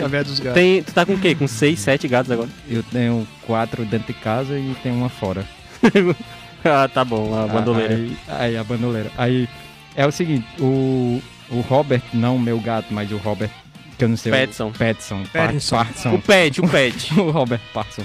[0.04, 0.54] A velha dos gatos.
[0.62, 1.36] Tem, tu tá com o quê?
[1.36, 2.50] Com 6, 7 gatos agora?
[2.70, 5.44] Eu tenho quatro dentro de casa e tenho uma fora.
[6.64, 7.94] ah, tá bom, a bandoleira.
[7.96, 9.12] Aí, aí a bandoleira.
[9.18, 9.48] Aí
[9.96, 13.50] é o seguinte, o, o Robert, não meu gato, mas o Robert,
[13.98, 14.32] que eu não sei.
[14.32, 14.68] Pattinson.
[14.68, 15.24] O Pattinson.
[15.32, 15.76] Pattinson.
[15.78, 16.14] Pattinson.
[16.16, 17.14] O pet, o pet.
[17.20, 18.04] o Robert Pattinson.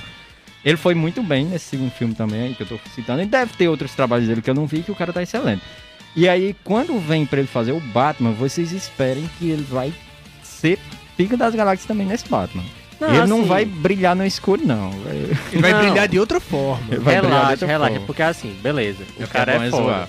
[0.64, 3.22] Ele foi muito bem nesse segundo filme também, aí, que eu tô citando.
[3.22, 5.62] E deve ter outros trabalhos dele que eu não vi, que o cara tá excelente.
[6.14, 9.92] E aí, quando vem pra ele fazer o Batman, vocês esperem que ele vai
[10.42, 10.78] ser
[11.16, 12.62] pica das galáxias também nesse Batman.
[13.00, 14.90] ele não assim, vai brilhar no escuro, não.
[15.06, 15.80] Ele vai Não.
[15.80, 16.84] brilhar de outra forma.
[16.90, 18.06] Ele vai Relaxa, outra relaxa, forma.
[18.06, 19.02] porque assim, beleza.
[19.18, 20.08] O É cara é é foda.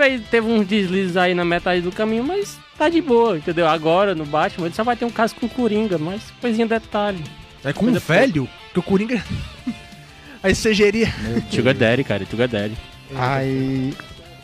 [0.00, 3.68] Fez, teve uns deslizes aí na metade do caminho, mas tá de boa, entendeu?
[3.68, 7.22] Agora, no Batman, ele só vai ter um caso com o Coringa, mas coisinha detalhe.
[7.62, 9.22] É com um velho, que o Coringa...
[10.42, 11.12] Aí você geria...
[11.50, 12.74] Sugar Daddy, cara, Sugar Daddy.
[13.14, 13.92] Aí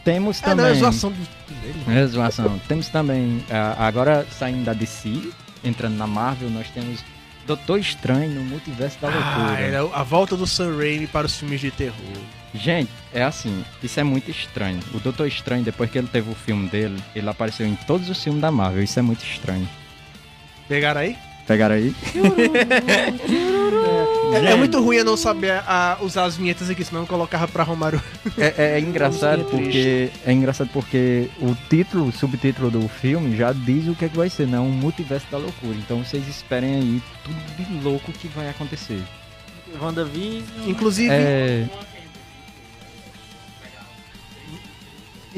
[0.05, 0.73] temos Ah, não, também.
[0.73, 1.17] é zoação do...
[1.17, 1.99] dele.
[2.01, 2.61] É zoação.
[2.69, 5.31] Temos também, ah, agora saindo da DC,
[5.65, 7.03] entrando na Marvel, nós temos
[7.47, 9.57] Doutor Estranho no Multiverso da Loucura.
[9.57, 11.95] Ah, era a volta do Sam Raimi para os filmes de terror.
[12.55, 14.81] Gente, é assim, isso é muito estranho.
[14.95, 18.23] O Doutor Estranho, depois que ele teve o filme dele, ele apareceu em todos os
[18.23, 18.83] filmes da Marvel.
[18.83, 19.69] Isso é muito estranho.
[20.69, 21.17] Pegaram aí?
[21.47, 21.95] Pegaram aí?
[24.35, 27.47] É, é muito ruim eu não saber a- usar as vinhetas aqui, senão eu colocava
[27.49, 28.03] pra Romário.
[28.37, 33.53] É, é- é engraçado porque é engraçado porque o título, o subtítulo do filme já
[33.53, 34.59] diz o que é que vai ser, né?
[34.59, 35.75] Um multiverso da loucura.
[35.79, 39.01] Então vocês esperem aí tudo de louco que vai acontecer.
[39.81, 40.43] WandaVision.
[40.69, 41.65] Inclusive, É...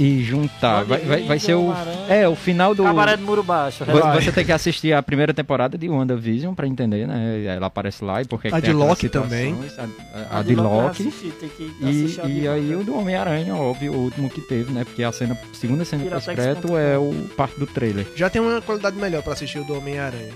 [0.01, 1.75] E juntar, vai, vai, vai ser o
[2.09, 3.83] é o final do Cabaré do Muro Baixo.
[3.83, 4.21] Relaxa.
[4.23, 7.45] Você tem que assistir a primeira temporada de WandaVision pra entender, né?
[7.45, 9.57] Ela aparece lá e porque A tem de Loki também.
[9.77, 11.03] A, a- a de Loki.
[11.03, 12.49] E, assistir de e Loki.
[12.49, 14.85] aí o do Homem-Aranha, óbvio, o último que teve, né?
[14.85, 16.79] Porque a cena, segunda cena ponto com.
[16.79, 18.07] é o parte do trailer.
[18.15, 20.33] já tem uma qualidade melhor pra assistir o do Homem-Aranha.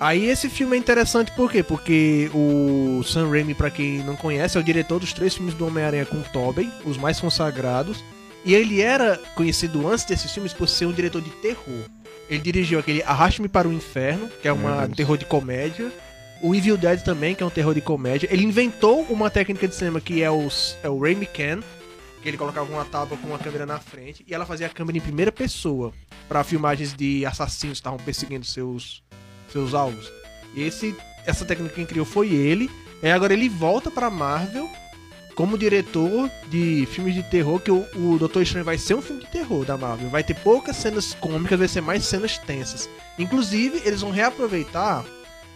[0.00, 1.62] Aí esse filme é interessante por quê?
[1.62, 5.66] Porque o Sam Raimi, pra quem não conhece, é o diretor dos três filmes do
[5.68, 8.02] Homem-Aranha com Tobey, os mais consagrados.
[8.44, 11.84] E ele era conhecido antes desses filmes por ser um diretor de terror.
[12.30, 15.90] Ele dirigiu aquele Arraste-me para o Inferno, que é Meu um terror de comédia.
[16.40, 18.28] O Evil Dead também, que é um terror de comédia.
[18.30, 20.48] Ele inventou uma técnica de cinema que é o,
[20.82, 21.60] é o Raimi Can,
[22.22, 24.98] que ele colocava uma tábua com uma câmera na frente e ela fazia a câmera
[24.98, 25.92] em primeira pessoa
[26.28, 29.02] para filmagens de assassinos que estavam perseguindo seus,
[29.50, 30.12] seus alvos.
[30.54, 30.94] E esse,
[31.26, 32.70] essa técnica quem criou foi ele.
[33.02, 34.68] E agora ele volta pra Marvel
[35.38, 39.22] como diretor de filmes de terror, que o, o Doutor Estranho vai ser um filme
[39.22, 40.10] de terror da Marvel.
[40.10, 42.90] Vai ter poucas cenas cômicas, vai ser mais cenas tensas.
[43.16, 45.04] Inclusive, eles vão reaproveitar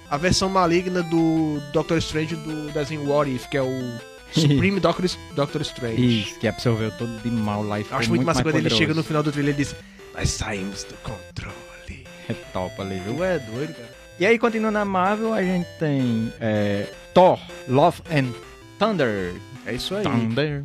[0.08, 3.98] a versão maligna do Doctor Strange do desenho What If, que é o
[4.30, 6.20] Supreme Doctor, Doctor Strange.
[6.20, 8.64] Isso, que absorveu todo de mal lá e Eu ficou acho muito massa mais quando
[8.64, 9.74] ele chega no final do trailer e diz:
[10.14, 12.06] Nós saímos do controle.
[12.28, 13.16] É top ali, viu?
[13.16, 13.90] Tu é doido, cara.
[14.20, 18.32] E aí, continuando na Marvel, a gente tem é, Thor, Love and
[18.78, 19.34] Thunder.
[19.64, 20.02] É isso aí.
[20.02, 20.64] Thunder.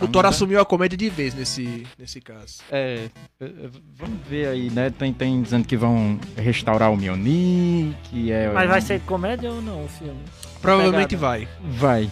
[0.00, 2.60] O Thor assumiu a comédia de vez nesse, nesse caso.
[2.70, 3.08] É,
[3.40, 3.50] é, é,
[3.94, 4.90] vamos ver aí, né?
[4.90, 8.50] Tem, tem dizendo que vão restaurar o Mjolnir, que é...
[8.52, 10.20] Mas vai ser comédia ou não o filme?
[10.62, 11.46] Provavelmente vai.
[11.62, 12.10] Vai.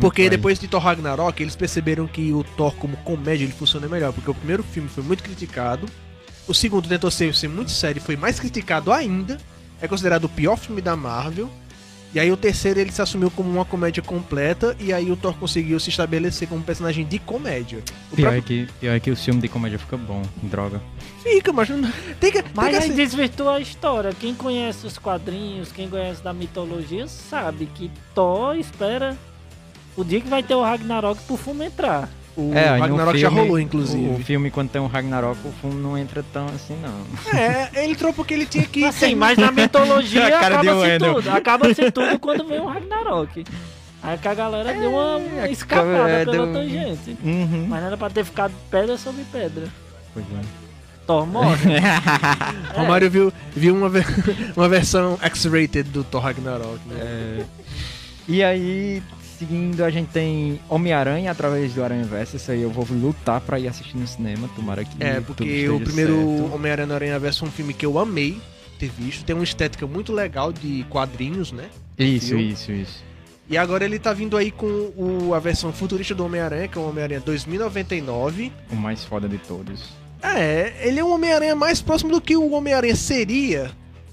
[0.00, 0.30] Porque Vai.
[0.30, 4.12] depois de Thor Ragnarok, eles perceberam que o Thor como comédia ele funciona melhor.
[4.12, 5.86] Porque o primeiro filme foi muito criticado.
[6.46, 9.38] O segundo tentou ser, ser muito sério e foi mais criticado ainda.
[9.80, 11.50] É considerado o pior filme da Marvel.
[12.14, 14.76] E aí o terceiro ele se assumiu como uma comédia completa.
[14.78, 17.82] E aí o Thor conseguiu se estabelecer como um personagem de comédia.
[18.12, 18.66] O Pior é, próprio...
[18.66, 20.80] que, pior é que o filme de comédia fica bom, droga.
[21.22, 21.90] Fica, mas não...
[22.20, 24.12] tem que, tem Mas que aí assim- desvirtua a história.
[24.18, 29.18] Quem conhece os quadrinhos, quem conhece da mitologia, sabe que Thor espera
[29.96, 32.08] o dia que vai ter o Ragnarok pro filme entrar.
[32.36, 34.08] O É, Ragnarok já filme, rolou, O, inclusive.
[34.08, 37.38] o filme, quando tem um Ragnarok, o filme não entra tão assim, não.
[37.38, 38.84] É, ele entrou porque ele tinha que.
[38.84, 41.14] Assim, mas na mitologia A cara de acaba-se Wendel.
[41.14, 41.30] tudo.
[41.30, 43.44] Acaba-se tudo quando vem o Ragnarok.
[44.02, 47.16] Aí que a galera deu uma, uma escapada é, pela deu- tangente.
[47.22, 47.66] Uhum.
[47.68, 49.68] Mas não era pra ter ficado pedra sobre pedra.
[50.12, 50.40] Pois é.
[51.06, 51.76] Thor morre.
[52.74, 53.90] Romário viu, viu uma,
[54.56, 56.80] uma versão X-rated do Thor Ragnarok.
[56.86, 56.96] Né?
[57.00, 57.44] É,
[58.28, 59.02] E aí,
[59.44, 62.36] seguindo, a gente tem Homem-Aranha através do Aranha Verso.
[62.36, 65.02] Isso aí eu vou lutar pra ir assistir no cinema, tomara que.
[65.02, 66.52] É, porque o primeiro.
[66.52, 68.40] Homem-Aranha no Aranha Verso é um filme que eu amei
[68.78, 69.24] ter visto.
[69.24, 71.66] Tem uma estética muito legal de quadrinhos, né?
[71.98, 72.40] Isso, viu?
[72.40, 73.04] isso, isso.
[73.48, 76.80] E agora ele tá vindo aí com o- a versão futurista do Homem-Aranha, que é
[76.80, 78.50] o Homem-Aranha 2099.
[78.72, 79.90] O mais foda de todos.
[80.22, 83.70] É, ele é um Homem-Aranha mais próximo do que o Homem-Aranha seria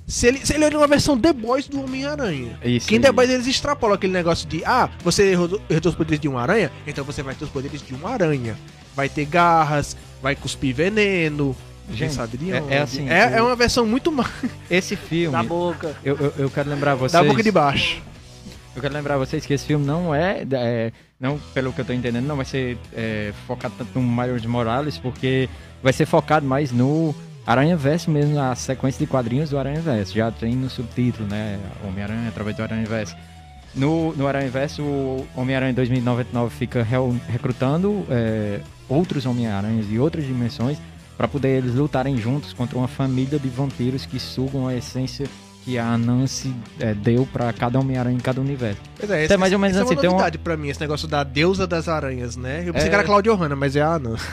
[0.08, 2.60] se ele, se ele era uma versão The Boys do Homem-Aranha.
[2.64, 3.02] Isso Que em.
[3.02, 6.72] The Boys eles extrapolam aquele negócio de, ah, você herdou, os poderes de um aranha,
[6.86, 8.58] então você vai ter os poderes de um aranha.
[8.96, 11.56] Vai ter garras, vai cuspir veneno,
[11.88, 12.74] quem Gente, sabe de é- onde.
[12.74, 14.30] é assim, É, o- é uma versão muito má,
[14.70, 15.96] Esse filme, Na boca.
[16.04, 17.14] eu, eu, eu quero lembrar vocês.
[17.14, 18.02] da boca de baixo.
[18.76, 21.92] Eu quero lembrar vocês que esse filme não é, é, não pelo que eu tô
[21.94, 25.50] entendendo, não vai ser é, focado tanto no Miles Morales, porque
[25.84, 27.14] vai ser focado mais no
[27.46, 30.14] Aranha Verso mesmo, na sequência de quadrinhos do Aranha Verso.
[30.14, 31.60] Já tem no subtítulo, né?
[31.88, 33.16] Homem-Aranha através do Aranha Verso.
[33.74, 36.86] No, no Aranha Verso, o Homem-Aranha 2099 fica
[37.30, 40.78] recrutando é, outros Homem-Aranhas de outras dimensões
[41.18, 45.26] para poder eles lutarem juntos contra uma família de vampiros que sugam a essência
[45.64, 48.82] que a Nancy é, deu para cada Homem-Aranha em cada universo.
[48.98, 50.82] Pois é, Isso é mais ou menos isso assim, É uma novidade pra mim, esse
[50.82, 52.64] negócio da deusa das aranhas, né?
[52.66, 52.90] Eu pensei É.
[52.90, 54.16] que era Claudio Hanna, mas é a não.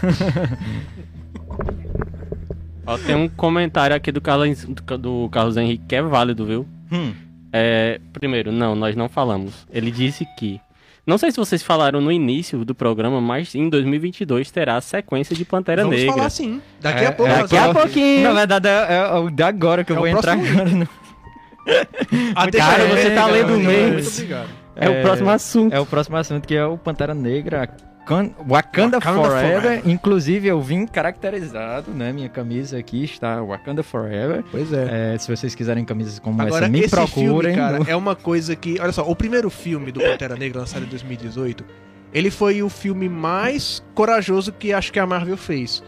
[2.89, 6.66] Ó, tem um comentário aqui do Carlos, do Carlos Henrique que é válido, viu?
[6.91, 7.12] Hum.
[7.53, 9.66] É, primeiro, não, nós não falamos.
[9.72, 10.61] Ele disse que.
[11.07, 15.34] Não sei se vocês falaram no início do programa, mas em 2022 terá a sequência
[15.34, 16.12] de Pantera Vamos Negra.
[16.14, 16.61] falar sim.
[16.82, 17.32] Daqui É, a pouco.
[17.32, 18.22] é, Daqui a vamos- pouquinho.
[18.24, 20.64] Na verdade, é, é o de agora que eu É o vou entrar agora.
[20.66, 20.89] No...
[22.53, 24.16] Cara, você tá lendo memes.
[24.18, 24.49] obrigado.
[24.76, 25.72] É, o próximo assunto.
[25.74, 27.68] É o próximo assunto, que é o Pantera Negra.
[28.09, 29.61] Wakanda, Wakanda Forever.
[29.62, 29.82] Forever.
[29.90, 32.12] Inclusive, eu vim caracterizado, né?
[32.12, 34.44] Minha camisa aqui está Wakanda Forever.
[34.50, 35.14] Pois é.
[35.14, 37.52] É, se vocês quiserem camisas como Agora, essa, me esse procurem.
[37.52, 38.80] filme, cara, no- é uma coisa que...
[38.80, 41.64] Olha só, o primeiro filme do Pantera Negra, lançado em 2018,
[42.12, 45.82] ele foi o filme mais corajoso que acho que a Marvel fez.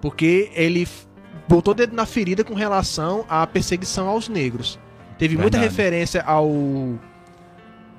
[0.00, 0.86] Porque ele
[1.48, 4.78] botou o dedo na ferida com relação à perseguição aos negros.
[5.18, 5.76] Teve muita Verdade.
[5.76, 6.48] referência ao...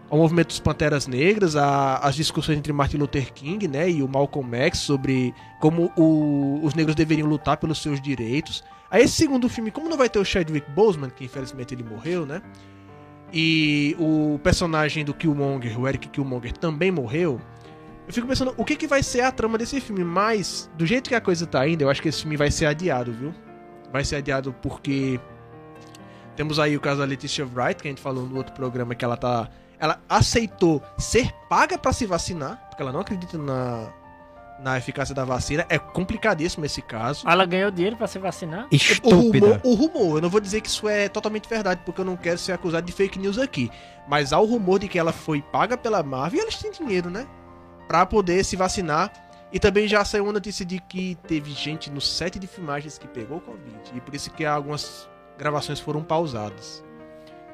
[0.09, 4.07] Ao movimento dos Panteras Negras, a- as discussões entre Martin Luther King né, e o
[4.07, 8.63] Malcolm X sobre como o- os negros deveriam lutar pelos seus direitos.
[8.89, 12.25] Aí esse segundo filme, como não vai ter o Chadwick Boseman, que infelizmente ele morreu,
[12.25, 12.41] né?
[13.33, 17.41] E o personagem do Killmonger, o Eric Killmonger, também morreu.
[18.07, 20.05] Eu fico pensando, o que, que vai ser a trama desse filme?
[20.05, 22.65] Mas, do jeito que a coisa tá indo, eu acho que esse filme vai ser
[22.67, 23.33] adiado, viu?
[23.91, 25.19] Vai ser adiado porque
[26.37, 29.03] temos aí o caso da Leticia Wright, que a gente falou no outro programa que
[29.03, 29.49] ela tá.
[29.79, 33.89] Ela aceitou ser paga pra se vacinar, porque ela não acredita na,
[34.59, 35.65] na eficácia da vacina.
[35.69, 37.27] É complicadíssimo esse caso.
[37.27, 38.67] Ela ganhou dinheiro pra se vacinar?
[38.71, 39.45] O Estúpida.
[39.45, 42.17] rumor, o rumor, eu não vou dizer que isso é totalmente verdade, porque eu não
[42.17, 43.71] quero ser acusado de fake news aqui.
[44.07, 47.09] Mas há o rumor de que ela foi paga pela Marvel e eles têm dinheiro,
[47.09, 47.27] né?
[47.87, 49.11] Pra poder se vacinar.
[49.51, 53.07] E também já saiu uma notícia de que teve gente no set de filmagens que
[53.07, 53.79] pegou Covid.
[53.95, 56.83] E por isso que algumas gravações foram pausadas.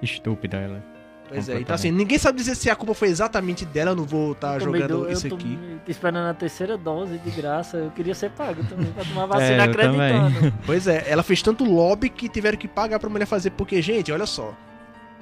[0.01, 0.93] Estúpida ela.
[1.30, 4.03] Pois é, então assim, ninguém sabe dizer se a culpa foi exatamente dela, eu não
[4.03, 5.57] vou estar Tomei jogando do- isso eu tô aqui.
[5.88, 7.78] esperando a terceira dose de graça.
[7.78, 10.53] Eu queria ser pago também pra tomar vacina É, acreditando.
[10.65, 14.11] Pois é, ela fez tanto lobby que tiveram que pagar pra mulher fazer, porque, gente,
[14.11, 14.53] olha só.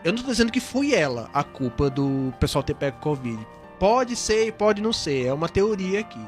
[0.03, 3.37] Eu não tô dizendo que foi ela a culpa do pessoal ter pego Covid.
[3.79, 6.19] Pode ser e pode não ser, é uma teoria aqui.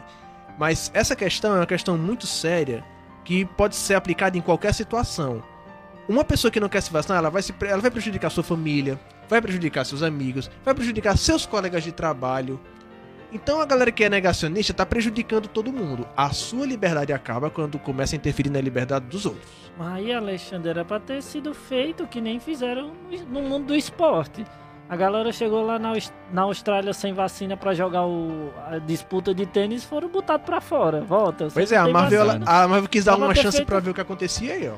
[0.58, 2.84] Mas essa questão é uma questão muito séria
[3.26, 5.42] que pode ser aplicada em qualquer situação.
[6.08, 9.00] Uma pessoa que não quer se vacinar, ela vai, se, ela vai prejudicar sua família,
[9.30, 12.60] vai prejudicar seus amigos, vai prejudicar seus colegas de trabalho.
[13.32, 16.08] Então a galera que é negacionista tá prejudicando todo mundo.
[16.16, 19.52] A sua liberdade acaba quando começa a interferir na liberdade dos outros.
[19.76, 22.92] Mas aí, Alexandre, era pra ter sido feito que nem fizeram
[23.28, 24.46] no mundo do esporte.
[24.88, 25.94] A galera chegou lá na,
[26.32, 30.62] na Austrália sem vacina pra jogar o, a disputa de tênis e foram botados pra
[30.62, 31.02] fora.
[31.02, 31.48] Volta.
[31.52, 33.94] Pois é, a Marvel, ela- a Marvel quis dar uma chance feito- pra ver o
[33.96, 34.76] que acontecia aí, ó.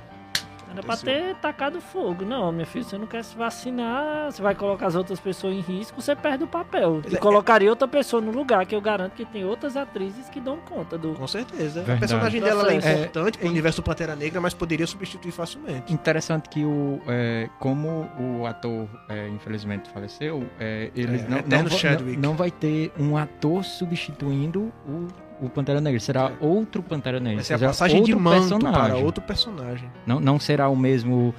[0.80, 2.26] Era pra ter tacado fogo.
[2.26, 5.62] Não, meu filho, você não quer se vacinar, você vai colocar as outras pessoas em
[5.62, 7.00] risco, você perde o papel.
[7.02, 7.20] Pois E é.
[7.20, 10.98] colocaria outra pessoa no lugar, que eu garanto que tem outras atrizes que dão conta
[10.98, 11.14] do.
[11.14, 11.82] Com certeza.
[11.82, 11.98] Verdade.
[11.98, 15.94] A personagem dela ela é importante pro universo do Pantera Negra, mas poderia substituir facilmente.
[15.94, 21.64] Interessante que o, é, como o ator é, infelizmente faleceu, é, eles É, não, não,
[21.64, 25.08] não, não vai ter um ator substituindo o,
[25.42, 26.00] o Pantera Negra.
[26.00, 27.36] Será outro Pantera Negra.
[27.38, 28.72] Vai ser a será passagem de outro manto personagem.
[28.82, 29.92] para outro personagem.
[30.06, 31.34] Não, não será o mesmo.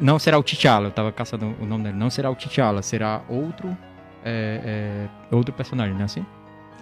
[0.00, 1.96] Não será o T'Challa, eu tava caçando o nome dele.
[1.98, 3.76] Não será o T'Challa, será outro.
[4.24, 6.24] é, é, outro personagem, não é assim?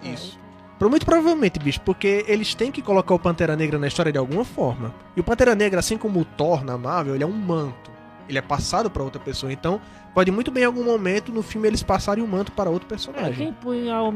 [0.03, 0.41] Isso.
[0.81, 4.45] Muito provavelmente, bicho, porque eles têm que colocar o Pantera Negra na história de alguma
[4.45, 4.93] forma.
[5.17, 7.91] E o Pantera Negra, assim como o Thor na Marvel, ele é um manto.
[8.29, 9.53] Ele é passado pra outra pessoa.
[9.53, 9.81] Então,
[10.15, 12.91] pode muito bem em algum momento no filme eles passarem o manto para outro É,
[12.91, 13.35] personagem.
[13.35, 14.13] quem punha o